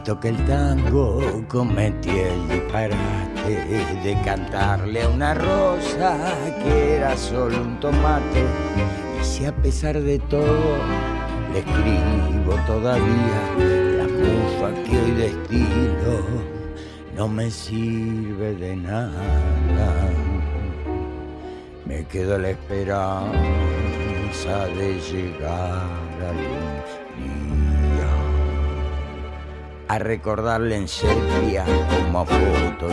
que 0.03 0.29
el 0.29 0.45
tango 0.47 1.21
cometí 1.47 2.09
el 2.09 2.49
disparate 2.49 3.77
de 4.03 4.23
cantarle 4.25 5.03
a 5.03 5.09
una 5.09 5.35
rosa 5.35 6.17
que 6.63 6.97
era 6.97 7.17
solo 7.17 7.61
un 7.61 7.79
tomate. 7.81 8.45
Y 9.21 9.25
si 9.25 9.45
a 9.45 9.55
pesar 9.55 10.01
de 10.01 10.19
todo 10.19 10.79
le 11.53 11.59
escribo 11.59 12.55
todavía 12.67 13.41
la 13.99 14.05
mufa 14.05 14.83
que 14.85 14.99
hoy 14.99 15.11
destilo 15.13 16.25
no 17.15 17.29
me 17.29 17.51
sirve 17.51 18.55
de 18.55 18.77
nada. 18.77 20.09
Me 21.85 22.05
quedo 22.07 22.39
la 22.39 22.51
esperanza 22.51 23.43
de 24.77 24.99
llegar 25.13 26.11
día 26.33 27.00
a 29.91 29.99
recordarle 29.99 30.77
en 30.77 30.87
sepia 30.87 31.65
como 32.07 32.25
foto 32.25 32.87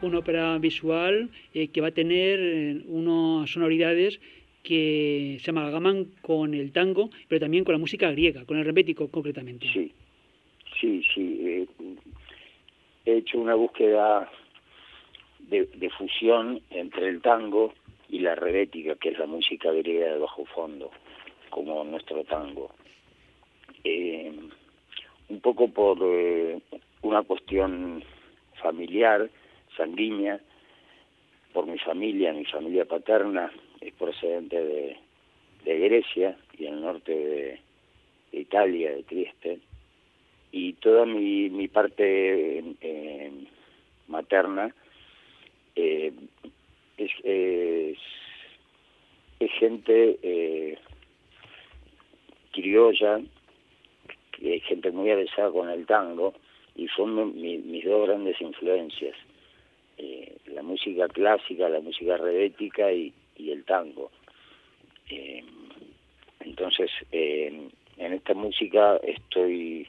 Una 0.00 0.18
ópera 0.20 0.56
visual 0.58 1.28
eh, 1.52 1.68
que 1.72 1.80
va 1.80 1.88
a 1.88 1.90
tener 1.90 2.38
eh, 2.38 2.82
unas 2.86 3.50
sonoridades 3.50 4.20
que 4.62 5.38
se 5.42 5.50
amalgaman 5.50 6.06
con 6.22 6.54
el 6.54 6.70
tango, 6.70 7.10
pero 7.26 7.40
también 7.40 7.64
con 7.64 7.72
la 7.72 7.80
música 7.80 8.12
griega, 8.12 8.44
con 8.44 8.56
el 8.56 8.64
rebético 8.64 9.08
concretamente. 9.08 9.66
Sí, 9.72 9.92
sí, 10.80 11.02
sí. 11.12 11.40
Eh, 11.42 11.66
he 13.06 13.16
hecho 13.16 13.38
una 13.38 13.56
búsqueda 13.56 14.30
de, 15.40 15.66
de, 15.66 15.90
fusión 15.90 16.60
entre 16.70 17.08
el 17.08 17.20
tango 17.22 17.74
y 18.08 18.20
la 18.20 18.36
rebética, 18.36 18.94
que 18.94 19.08
es 19.08 19.18
la 19.18 19.26
música 19.26 19.72
griega 19.72 20.12
de 20.12 20.18
bajo 20.20 20.44
fondo, 20.44 20.92
como 21.50 21.82
nuestro 21.82 22.22
tango 22.22 22.70
eh, 23.84 24.32
un 25.28 25.40
poco 25.40 25.68
por 25.68 25.98
eh, 26.02 26.58
una 27.02 27.22
cuestión 27.22 28.02
familiar, 28.62 29.28
sanguínea, 29.76 30.40
por 31.52 31.66
mi 31.66 31.78
familia, 31.78 32.32
mi 32.32 32.46
familia 32.46 32.86
paterna 32.86 33.52
es 33.80 33.92
procedente 33.94 34.56
de, 34.56 34.96
de 35.64 35.78
Grecia 35.78 36.36
y 36.58 36.66
el 36.66 36.80
norte 36.80 37.12
de, 37.12 37.60
Italia, 38.32 38.90
de 38.90 39.02
Trieste, 39.04 39.60
y 40.50 40.72
toda 40.74 41.06
mi, 41.06 41.50
mi 41.50 41.68
parte 41.68 42.58
eh, 42.80 43.30
materna 44.08 44.74
es, 45.76 46.14
es, 46.98 47.98
gente 49.58 50.78
criolla 52.50 53.20
muy 54.92 55.10
avesada 55.10 55.50
con 55.50 55.70
el 55.70 55.86
tango 55.86 56.34
y 56.76 56.88
son 56.88 57.40
mis 57.40 57.84
dos 57.84 58.06
grandes 58.06 58.40
influencias, 58.40 59.16
eh, 59.98 60.36
la 60.46 60.62
música 60.62 61.06
clásica, 61.08 61.68
la 61.68 61.80
música 61.80 62.16
rebética 62.16 62.92
y, 62.92 63.12
el 63.36 63.64
tango. 63.64 64.10
Eh, 65.10 65.44
entonces, 66.40 66.90
en 67.10 67.72
esta 67.98 68.34
música 68.34 68.96
estoy 69.02 69.86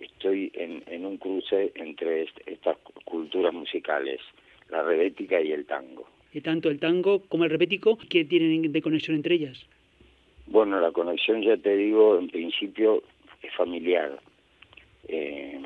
estoy 0.00 0.50
en, 0.54 1.04
un 1.04 1.16
cruce 1.18 1.72
entre 1.74 2.26
estas 2.46 2.76
culturas 3.04 3.52
musicales, 3.52 4.20
la 4.70 4.82
rebética 4.82 5.40
y 5.40 5.52
el 5.52 5.66
tango. 5.66 6.06
Y 6.32 6.40
tanto 6.40 6.68
el 6.68 6.80
tango 6.80 7.20
como 7.28 7.44
el 7.44 7.50
rebético, 7.50 7.98
¿qué 8.08 8.24
tienen 8.24 8.72
de 8.72 8.82
conexión 8.82 9.16
entre 9.16 9.36
ellas? 9.36 9.66
Bueno, 10.46 10.80
la 10.80 10.90
conexión, 10.90 11.42
ya 11.42 11.56
te 11.56 11.76
digo, 11.76 12.18
en 12.18 12.28
principio 12.28 13.02
es 13.46 13.54
familiar. 13.54 14.18
Eh, 15.08 15.60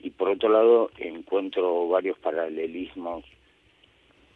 y 0.00 0.10
por 0.10 0.30
otro 0.30 0.48
lado, 0.48 0.90
encuentro 0.98 1.88
varios 1.88 2.18
paralelismos 2.18 3.24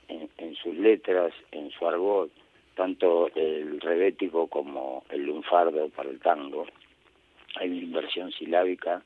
en, 0.09 0.55
sus 0.57 0.75
letras, 0.77 1.33
en 1.53 1.71
su 1.71 1.87
argot, 1.87 2.31
tanto 2.75 3.31
el 3.35 3.81
rebético 3.81 4.47
como 4.49 5.05
el 5.11 5.25
lunfardo 5.25 5.89
para 5.89 6.11
el 6.11 6.21
tango. 6.21 6.67
Hay 7.57 7.71
una 7.71 7.81
inversión 7.81 8.33
silábica, 8.33 9.03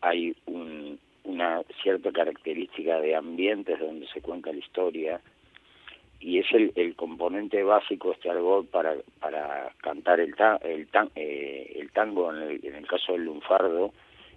hay 0.00 0.34
un, 0.46 0.98
una 1.24 1.62
cierta 1.82 2.12
característica 2.12 3.00
de 3.00 3.14
ambientes 3.14 3.78
donde 3.78 4.06
se 4.08 4.20
cuenta 4.20 4.52
la 4.52 4.58
historia, 4.58 5.20
y 6.22 6.38
es 6.38 6.46
el, 6.52 6.72
el 6.76 6.94
componente 6.94 7.64
básico 7.64 8.12
este 8.12 8.30
argot 8.30 8.70
para 8.70 8.94
para 9.18 9.72
cantar 9.78 10.20
el 10.20 10.34
el, 10.62 10.88
eh, 11.16 11.72
el 11.74 11.90
tango 11.90 12.32
en 12.32 12.42
el, 12.42 12.64
en 12.64 12.76
el, 12.76 12.86
caso 12.86 13.12
del 13.12 13.24
lunfardo 13.24 13.92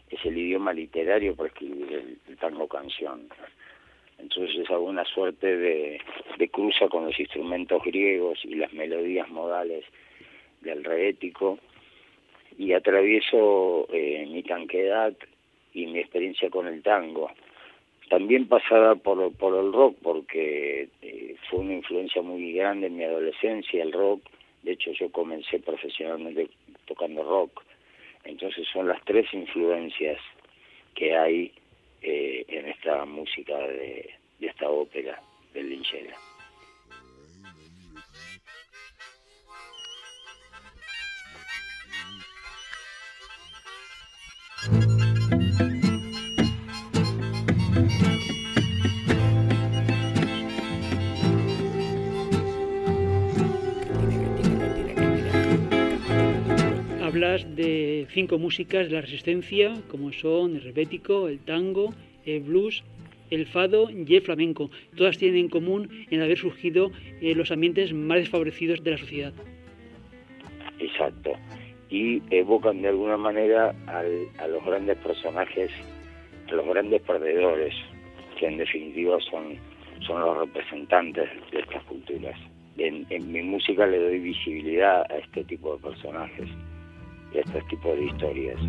es 0.09 0.25
el 0.25 0.36
idioma 0.36 0.73
literario 0.73 1.36
para 1.36 1.49
escribir 1.49 2.19
el, 2.27 2.38
tango 2.38 2.67
canción. 2.67 3.29
Entonces 4.17 4.57
es 4.57 4.69
alguna 4.69 5.03
suerte 5.05 5.57
de, 5.57 6.01
de, 6.38 6.49
cruza 6.49 6.88
con 6.88 7.05
los 7.05 7.19
instrumentos 7.19 7.83
griegos 7.83 8.39
y 8.43 8.55
las 8.55 8.73
melodías 8.73 9.29
modales 9.29 9.86
del 10.61 10.83
reético. 10.83 11.59
Y 12.57 12.73
atravieso 12.73 13.88
eh, 13.91 14.25
mi 14.31 14.41
tanquedad 14.43 15.13
y 15.73 15.86
mi 15.88 15.99
experiencia 15.99 16.49
con 16.49 16.67
el 16.67 16.81
tango 16.81 17.29
también 18.10 18.47
pasada 18.47 18.95
por, 18.95 19.34
por 19.36 19.58
el 19.58 19.74
rock, 19.74 19.97
porque 20.01 20.89
eh, 21.01 21.36
fue 21.49 21.60
una 21.60 21.74
influencia 21.74 22.22
muy 22.22 22.53
grande 22.53 22.88
en 22.88 22.97
mi 22.97 23.03
adolescencia 23.03 23.84
el 23.84 23.91
rock. 23.91 24.22
De 24.64 24.74
hecho, 24.74 24.91
yo 24.91 25.12
comencé 25.12 25.60
profesionalmente 25.60 26.49
tocando 26.86 27.24
rock. 27.24 27.64
Entonces 28.24 28.68
son 28.72 28.88
las 28.88 29.03
tres 29.06 29.32
influencias 29.34 30.20
que 30.95 31.16
hay 31.16 31.51
eh, 32.01 32.45
en 32.47 32.68
esta 32.70 33.06
música 33.06 33.58
de, 33.58 34.10
de 34.39 34.47
esta 34.47 34.70
ópera 34.70 35.20
del 35.53 35.70
Linchera. 35.70 36.16
De 57.16 58.07
cinco 58.09 58.38
músicas 58.38 58.89
de 58.89 58.95
la 58.95 58.99
resistencia, 58.99 59.74
como 59.88 60.11
son 60.11 60.55
el 60.57 60.63
rebético, 60.63 61.30
el 61.30 61.39
tango, 61.39 61.93
el 62.26 62.41
blues, 62.41 62.84
el 63.30 63.45
fado 63.45 63.89
y 63.89 64.16
el 64.16 64.22
flamenco. 64.22 64.70
Todas 64.97 65.18
tienen 65.18 65.45
en 65.45 65.49
común 65.49 66.05
en 66.11 66.22
haber 66.22 66.38
surgido 66.38 66.91
en 67.22 67.38
los 67.38 67.51
ambientes 67.51 67.93
más 67.93 68.18
desfavorecidos 68.18 68.84
de 68.84 68.91
la 68.91 68.97
sociedad. 68.97 69.34
Exacto. 70.78 71.32
Y 71.89 72.22
evocan 72.32 72.82
de 72.82 72.89
alguna 72.89 73.16
manera 73.16 73.74
a 73.88 74.47
los 74.47 74.66
grandes 74.66 74.97
personajes, 74.97 75.72
a 76.49 76.53
los 76.53 76.66
grandes 76.66 77.01
perdedores, 77.01 77.74
que 78.38 78.47
en 78.47 78.57
definitiva 78.57 79.18
son, 79.22 79.55
son 80.05 80.20
los 80.20 80.38
representantes 80.38 81.30
de 81.53 81.59
estas 81.61 81.82
culturas. 81.84 82.38
En, 82.78 83.07
en 83.09 83.32
mi 83.32 83.41
música 83.41 83.88
le 83.88 83.99
doy 83.99 84.20
visibilidad 84.20 85.09
a 85.09 85.18
este 85.20 85.45
tipo 85.45 85.78
de 85.78 85.82
personajes 85.82 86.49
estos 87.39 87.67
tipos 87.67 87.95
de 87.95 88.05
historias. 88.05 88.59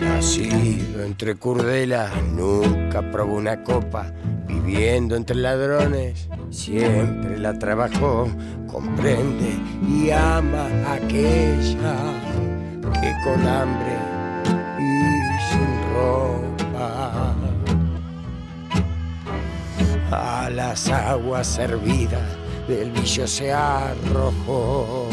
Nacido 0.00 1.04
entre 1.04 1.36
curdelas, 1.36 2.10
nunca 2.32 3.02
probó 3.10 3.36
una 3.36 3.62
copa, 3.62 4.12
viviendo 4.46 5.16
entre 5.16 5.36
ladrones, 5.36 6.28
siempre 6.50 7.38
la 7.38 7.58
trabajó, 7.58 8.28
comprende 8.66 9.58
y 9.88 10.10
ama 10.10 10.68
a 10.86 10.94
aquella 10.94 11.96
que 13.00 13.12
con 13.24 13.46
hambre 13.46 13.96
y 14.78 14.92
sin 15.50 15.70
ropa 15.94 17.34
a 20.10 20.50
las 20.50 20.88
aguas 20.88 21.46
servidas 21.46 22.35
del 22.68 22.90
vicio 22.90 23.26
se 23.26 23.52
arrojó. 23.52 25.08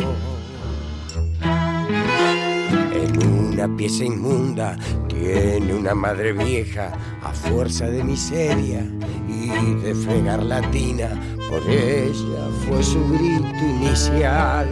En 2.94 3.28
una 3.28 3.78
pieza 3.78 4.04
inmunda 4.04 4.76
tiene 5.08 5.74
una 5.74 5.94
madre 5.94 6.34
vieja 6.34 6.92
a 7.22 7.32
fuerza 7.32 7.86
de 7.86 8.04
miseria 8.04 8.84
y 9.28 9.76
de 9.84 9.94
fregar 9.94 10.42
la 10.44 10.62
tina. 10.72 11.10
Por 11.50 11.62
ella 11.70 12.50
fue 12.68 12.82
su 12.82 13.08
grito 13.10 13.64
inicial 13.64 14.68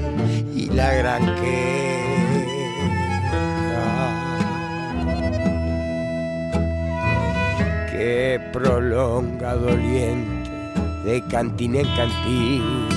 y 0.56 0.66
la 0.68 0.94
gran 0.96 1.36
queja 1.36 2.02
que 7.92 8.42
prolonga 8.52 9.54
doliente 9.56 10.41
de 11.04 11.22
cantina 11.30 11.80
en 11.80 11.88
cantina. 11.96 12.88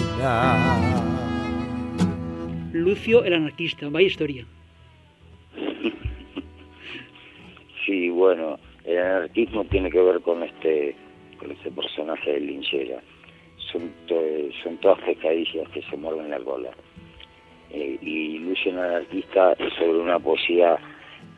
Lucio 2.72 3.24
el 3.24 3.34
anarquista, 3.34 3.88
vaya 3.88 4.07
historia. 4.07 4.46
Sí, 7.86 8.09
bueno, 8.09 8.59
el 8.84 8.96
anarquismo 8.98 9.62
tiene 9.66 9.90
que 9.90 10.00
ver 10.00 10.18
con 10.22 10.42
este 10.42 10.96
con 11.38 11.50
este 11.50 11.70
personaje 11.70 12.32
de 12.32 12.40
Linchera. 12.40 13.02
Son, 13.70 13.92
son 14.62 14.78
todas 14.78 15.00
pescadillas 15.00 15.68
que 15.68 15.82
se 15.82 15.96
mueven 15.98 16.30
la 16.30 16.38
cola. 16.38 16.70
Eh, 17.70 17.98
y 18.00 18.38
Lucio 18.38 18.72
el 18.72 18.78
anarquista 18.78 19.52
es 19.59 19.74
sobre 19.74 19.98
una 19.98 20.18
poesía 20.18 20.78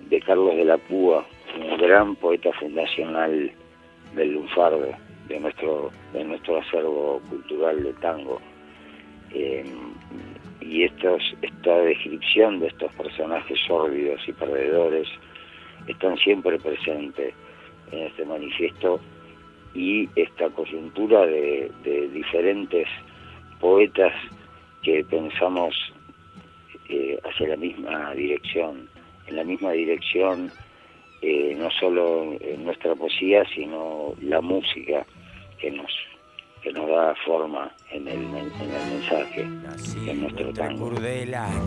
de 0.08 0.20
Carlos 0.20 0.54
de 0.54 0.66
la 0.66 0.78
Púa, 0.78 1.26
un 1.58 1.78
gran 1.78 2.14
poeta 2.14 2.52
fundacional 2.52 3.50
del 4.14 4.32
lunfardo 4.32 4.94
de 5.28 5.40
nuestro 5.40 5.90
de 6.12 6.24
nuestro 6.24 6.58
acervo 6.58 7.20
cultural 7.28 7.82
de 7.82 7.92
tango. 7.94 8.40
Eh, 9.32 9.64
y 10.60 10.84
estos 10.84 11.22
esta 11.42 11.78
descripción 11.78 12.60
de 12.60 12.68
estos 12.68 12.92
personajes 12.94 13.58
sórdidos 13.66 14.20
y 14.26 14.32
perdedores 14.32 15.08
están 15.86 16.16
siempre 16.18 16.58
presentes 16.58 17.34
en 17.92 17.98
este 18.00 18.24
manifiesto 18.24 19.00
y 19.74 20.08
esta 20.16 20.48
coyuntura 20.50 21.26
de, 21.26 21.70
diferentes 22.12 22.88
poetas 23.60 24.12
que 24.82 25.04
pensamos 25.04 25.74
eh, 26.88 27.18
hacia 27.24 27.48
la 27.48 27.56
misma 27.56 28.14
dirección 28.14 28.88
en 29.26 29.36
la 29.36 29.44
misma 29.44 29.72
dirección 29.72 30.50
eh, 31.22 31.56
no 31.58 31.70
solo 31.70 32.36
en 32.40 32.64
nuestra 32.64 32.94
poesía, 32.94 33.44
sino 33.54 34.14
la 34.20 34.40
música 34.40 35.06
que 35.58 35.70
nos 35.70 35.90
que 36.62 36.72
nos 36.72 36.88
da 36.88 37.14
forma 37.24 37.70
en 37.92 38.08
el, 38.08 38.24
en 38.24 38.34
el 38.34 38.90
mensaje 38.90 39.42
en 40.10 40.20
nuestro 40.20 40.52
tango. 40.52 40.90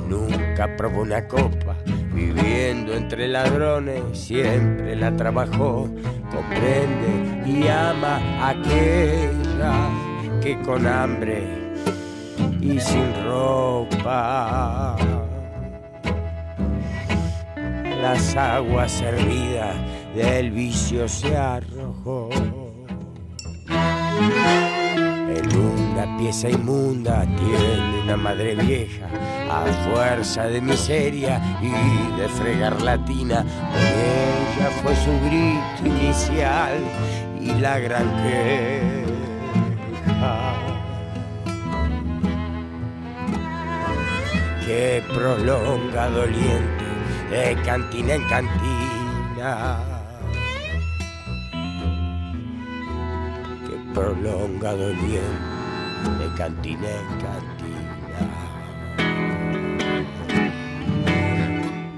nunca 0.10 0.76
probó 0.76 1.04
una 1.04 1.26
copa, 1.26 1.78
viviendo 2.14 2.94
entre 2.94 3.30
ladrones, 3.30 4.04
siempre 4.12 4.98
la 4.98 5.16
trabajó, 5.16 5.90
comprende 6.30 7.50
y 7.50 7.68
ama 7.70 8.18
a 8.42 8.50
aquella 8.50 9.90
que 10.42 10.60
con 10.64 10.86
hambre 10.86 11.44
y 12.60 12.78
sin 12.80 13.24
ropa 13.24 14.98
las 18.02 18.36
aguas 18.36 18.92
servidas 18.92 19.76
del 20.16 20.52
vicio 20.52 21.08
se 21.08 21.36
arrojó. 21.36 22.30
En 24.20 25.58
una 25.58 26.18
pieza 26.18 26.50
inmunda 26.50 27.22
tiene 27.22 28.02
una 28.04 28.18
madre 28.18 28.56
vieja 28.56 29.08
a 29.50 29.64
fuerza 29.90 30.44
de 30.44 30.60
miseria 30.60 31.42
y 31.62 32.20
de 32.20 32.28
fregar 32.28 32.82
latina. 32.82 33.46
Ella 33.74 34.70
fue 34.84 34.94
su 34.98 35.12
grito 35.26 35.86
inicial 35.86 36.74
y 37.40 37.54
la 37.62 37.80
gran 37.80 38.10
queja. 38.24 39.06
Que 44.66 45.02
prolonga 45.14 46.10
doliente 46.10 46.86
de 47.32 47.56
cantina 47.64 48.16
en 48.16 48.24
cantina 48.28 49.99
prolonga 53.94 54.74
doliente 54.74 55.20
de 56.20 56.28
cantina 56.38 56.90
en 56.90 57.08
cantina. 57.20 57.80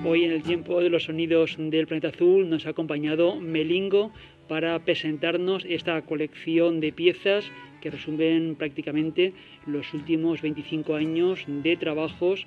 Hoy 0.05 0.23
en 0.25 0.31
el 0.31 0.43
tiempo 0.43 0.81
de 0.81 0.89
los 0.89 1.03
sonidos 1.03 1.55
del 1.57 1.87
planeta 1.87 2.09
azul 2.09 2.49
nos 2.49 2.65
ha 2.65 2.69
acompañado 2.69 3.35
Melingo 3.35 4.11
para 4.47 4.79
presentarnos 4.79 5.65
esta 5.67 6.01
colección 6.03 6.79
de 6.79 6.91
piezas 6.93 7.51
que 7.81 7.89
resumen 7.89 8.55
prácticamente 8.55 9.33
los 9.65 9.93
últimos 9.93 10.41
25 10.41 10.95
años 10.95 11.43
de 11.47 11.75
trabajos. 11.77 12.45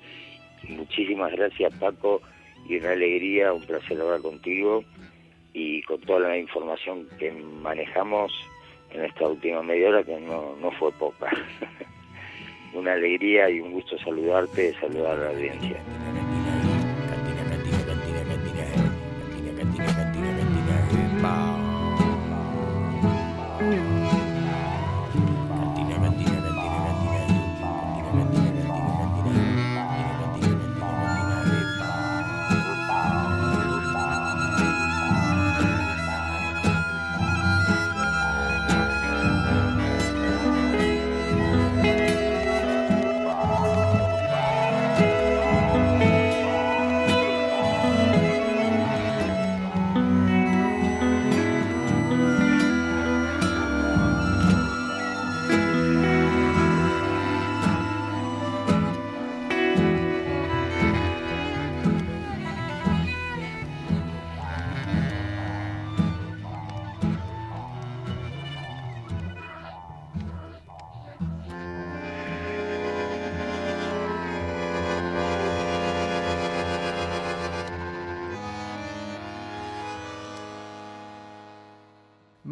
Muchísimas 0.67 1.31
gracias 1.33 1.73
Paco 1.75 2.21
y 2.67 2.77
una 2.77 2.91
alegría, 2.91 3.53
un 3.53 3.61
placer 3.61 4.01
hablar 4.01 4.21
contigo 4.21 4.83
y 5.53 5.83
con 5.83 6.01
toda 6.01 6.19
la 6.19 6.37
información 6.37 7.07
que 7.19 7.31
manejamos 7.31 8.33
en 8.91 9.05
esta 9.05 9.27
última 9.27 9.61
media 9.63 9.89
hora 9.89 10.03
que 10.03 10.19
no, 10.19 10.55
no 10.61 10.71
fue 10.71 10.91
poca. 10.93 11.29
una 12.73 12.93
alegría 12.93 13.49
y 13.49 13.61
un 13.61 13.71
gusto 13.71 13.97
saludarte, 13.99 14.73
saludar 14.79 15.17
a 15.19 15.23
la 15.23 15.29
audiencia. 15.29 15.79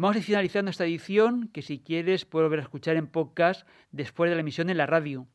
Vamos 0.04 0.16
a 0.16 0.18
ir 0.18 0.26
finalizando 0.26 0.70
esta 0.70 0.84
edición, 0.84 1.48
que 1.48 1.62
si 1.62 1.78
quieres 1.78 2.26
puedes 2.26 2.44
volver 2.44 2.58
a 2.58 2.64
escuchar 2.64 2.96
en 2.96 3.06
podcast 3.06 3.66
después 3.90 4.28
de 4.28 4.36
la 4.36 4.42
emisión 4.42 4.68
en 4.68 4.76
la 4.76 4.84
radio. 4.84 5.26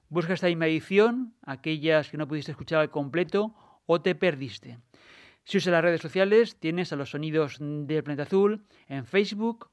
Busca 0.08 0.34
esta 0.34 0.48
misma 0.48 0.66
edición, 0.66 1.34
aquellas 1.42 2.10
que 2.10 2.16
no 2.16 2.26
pudiste 2.26 2.50
escuchar 2.50 2.80
al 2.80 2.90
completo 2.90 3.54
o 3.86 4.00
te 4.00 4.16
perdiste. 4.16 4.80
Si 5.44 5.58
usas 5.58 5.70
las 5.70 5.84
redes 5.84 6.00
sociales, 6.00 6.56
tienes 6.58 6.92
a 6.92 6.96
los 6.96 7.10
sonidos 7.10 7.58
del 7.60 8.02
planeta 8.02 8.24
azul 8.24 8.64
en 8.88 9.06
Facebook, 9.06 9.70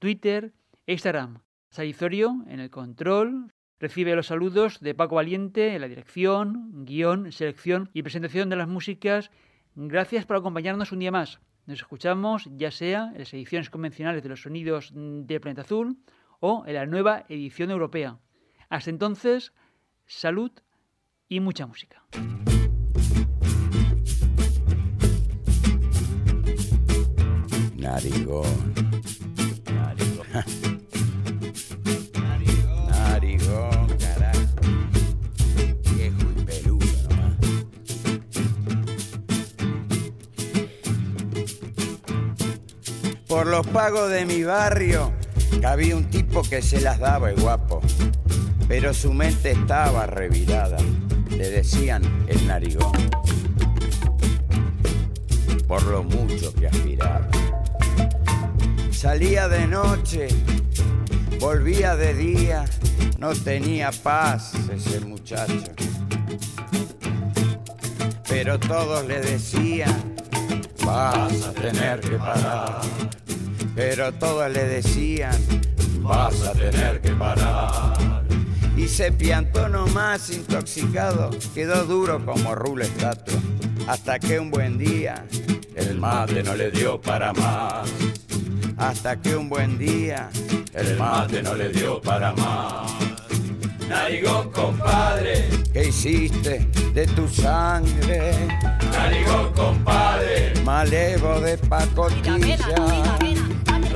Twitter 0.00 0.52
e 0.88 0.94
Instagram. 0.94 1.43
Salizorio 1.74 2.44
en 2.46 2.60
el 2.60 2.70
control. 2.70 3.52
Recibe 3.80 4.14
los 4.14 4.28
saludos 4.28 4.78
de 4.78 4.94
Paco 4.94 5.16
Valiente 5.16 5.74
en 5.74 5.80
la 5.80 5.88
dirección, 5.88 6.84
guion, 6.84 7.32
selección 7.32 7.90
y 7.92 8.02
presentación 8.02 8.48
de 8.48 8.54
las 8.54 8.68
músicas. 8.68 9.32
Gracias 9.74 10.24
por 10.24 10.36
acompañarnos 10.36 10.92
un 10.92 11.00
día 11.00 11.10
más. 11.10 11.40
Nos 11.66 11.80
escuchamos 11.80 12.48
ya 12.52 12.70
sea 12.70 13.10
en 13.12 13.18
las 13.18 13.34
ediciones 13.34 13.70
convencionales 13.70 14.22
de 14.22 14.28
los 14.28 14.42
sonidos 14.42 14.92
de 14.94 15.40
Planeta 15.40 15.62
Azul 15.62 15.98
o 16.38 16.62
en 16.64 16.74
la 16.74 16.86
nueva 16.86 17.24
edición 17.28 17.72
europea. 17.72 18.20
Hasta 18.68 18.90
entonces, 18.90 19.52
salud 20.06 20.52
y 21.28 21.40
mucha 21.40 21.66
música. 21.66 22.04
Narigón. 27.76 28.83
Los 43.56 43.66
pagos 43.68 44.10
de 44.10 44.26
mi 44.26 44.42
barrio 44.42 45.12
había 45.64 45.94
un 45.94 46.10
tipo 46.10 46.42
que 46.42 46.60
se 46.60 46.80
las 46.80 46.98
daba 46.98 47.30
el 47.30 47.40
guapo, 47.40 47.80
pero 48.66 48.92
su 48.92 49.12
mente 49.12 49.52
estaba 49.52 50.06
revirada. 50.06 50.76
Le 51.30 51.50
decían 51.50 52.02
el 52.26 52.44
narigón, 52.48 52.90
por 55.68 55.84
lo 55.84 56.02
mucho 56.02 56.52
que 56.52 56.66
aspiraba. 56.66 57.28
Salía 58.90 59.46
de 59.46 59.68
noche 59.68 60.26
Volvía 61.38 61.94
de 61.94 62.14
día, 62.14 62.64
no 63.18 63.34
tenía 63.34 63.92
paz 63.92 64.54
ese 64.72 64.98
muchacho. 65.00 65.72
Pero 68.28 68.58
todos 68.58 69.06
le 69.06 69.20
decían, 69.20 70.16
vas 70.84 71.46
a 71.46 71.52
tener 71.52 72.00
que 72.00 72.16
parar. 72.16 72.80
Pero 73.74 74.12
todos 74.12 74.50
le 74.50 74.64
decían, 74.64 75.36
vas 76.00 76.42
a 76.42 76.52
tener 76.52 77.00
que 77.00 77.10
parar. 77.10 78.22
Y 78.76 78.88
se 78.88 79.12
piantó 79.12 79.68
nomás 79.68 80.30
intoxicado, 80.30 81.30
quedó 81.54 81.84
duro 81.84 82.24
como 82.24 82.54
rulo 82.54 82.84
estatua. 82.84 83.34
Hasta 83.86 84.18
que 84.18 84.38
un 84.38 84.50
buen 84.50 84.78
día 84.78 85.26
el 85.74 85.98
mate 85.98 86.42
no 86.42 86.54
le 86.54 86.70
dio 86.70 87.00
para 87.00 87.32
más. 87.32 87.90
Hasta 88.76 89.20
que 89.20 89.36
un 89.36 89.48
buen 89.48 89.78
día 89.78 90.28
el 90.72 90.96
mate 90.96 91.42
no 91.42 91.54
le 91.54 91.68
dio 91.70 92.00
para 92.00 92.32
más. 92.32 92.92
Narigón, 93.88 94.50
compadre, 94.50 95.48
¿qué 95.72 95.88
hiciste 95.88 96.66
de 96.94 97.06
tu 97.08 97.28
sangre? 97.28 98.32
Narigón, 98.92 99.52
compadre, 99.52 100.52
malevo 100.64 101.40
de 101.40 101.58
pacotilla 101.58 102.58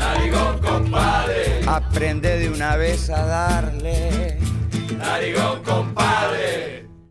narigón 0.08 0.58
compadre. 0.58 1.60
Aprende 1.66 2.38
de 2.38 2.48
una 2.50 2.76
vez 2.76 3.10
a 3.10 3.24
darle, 3.24 4.38
narigón 4.96 5.62
compadre. 5.62 6.87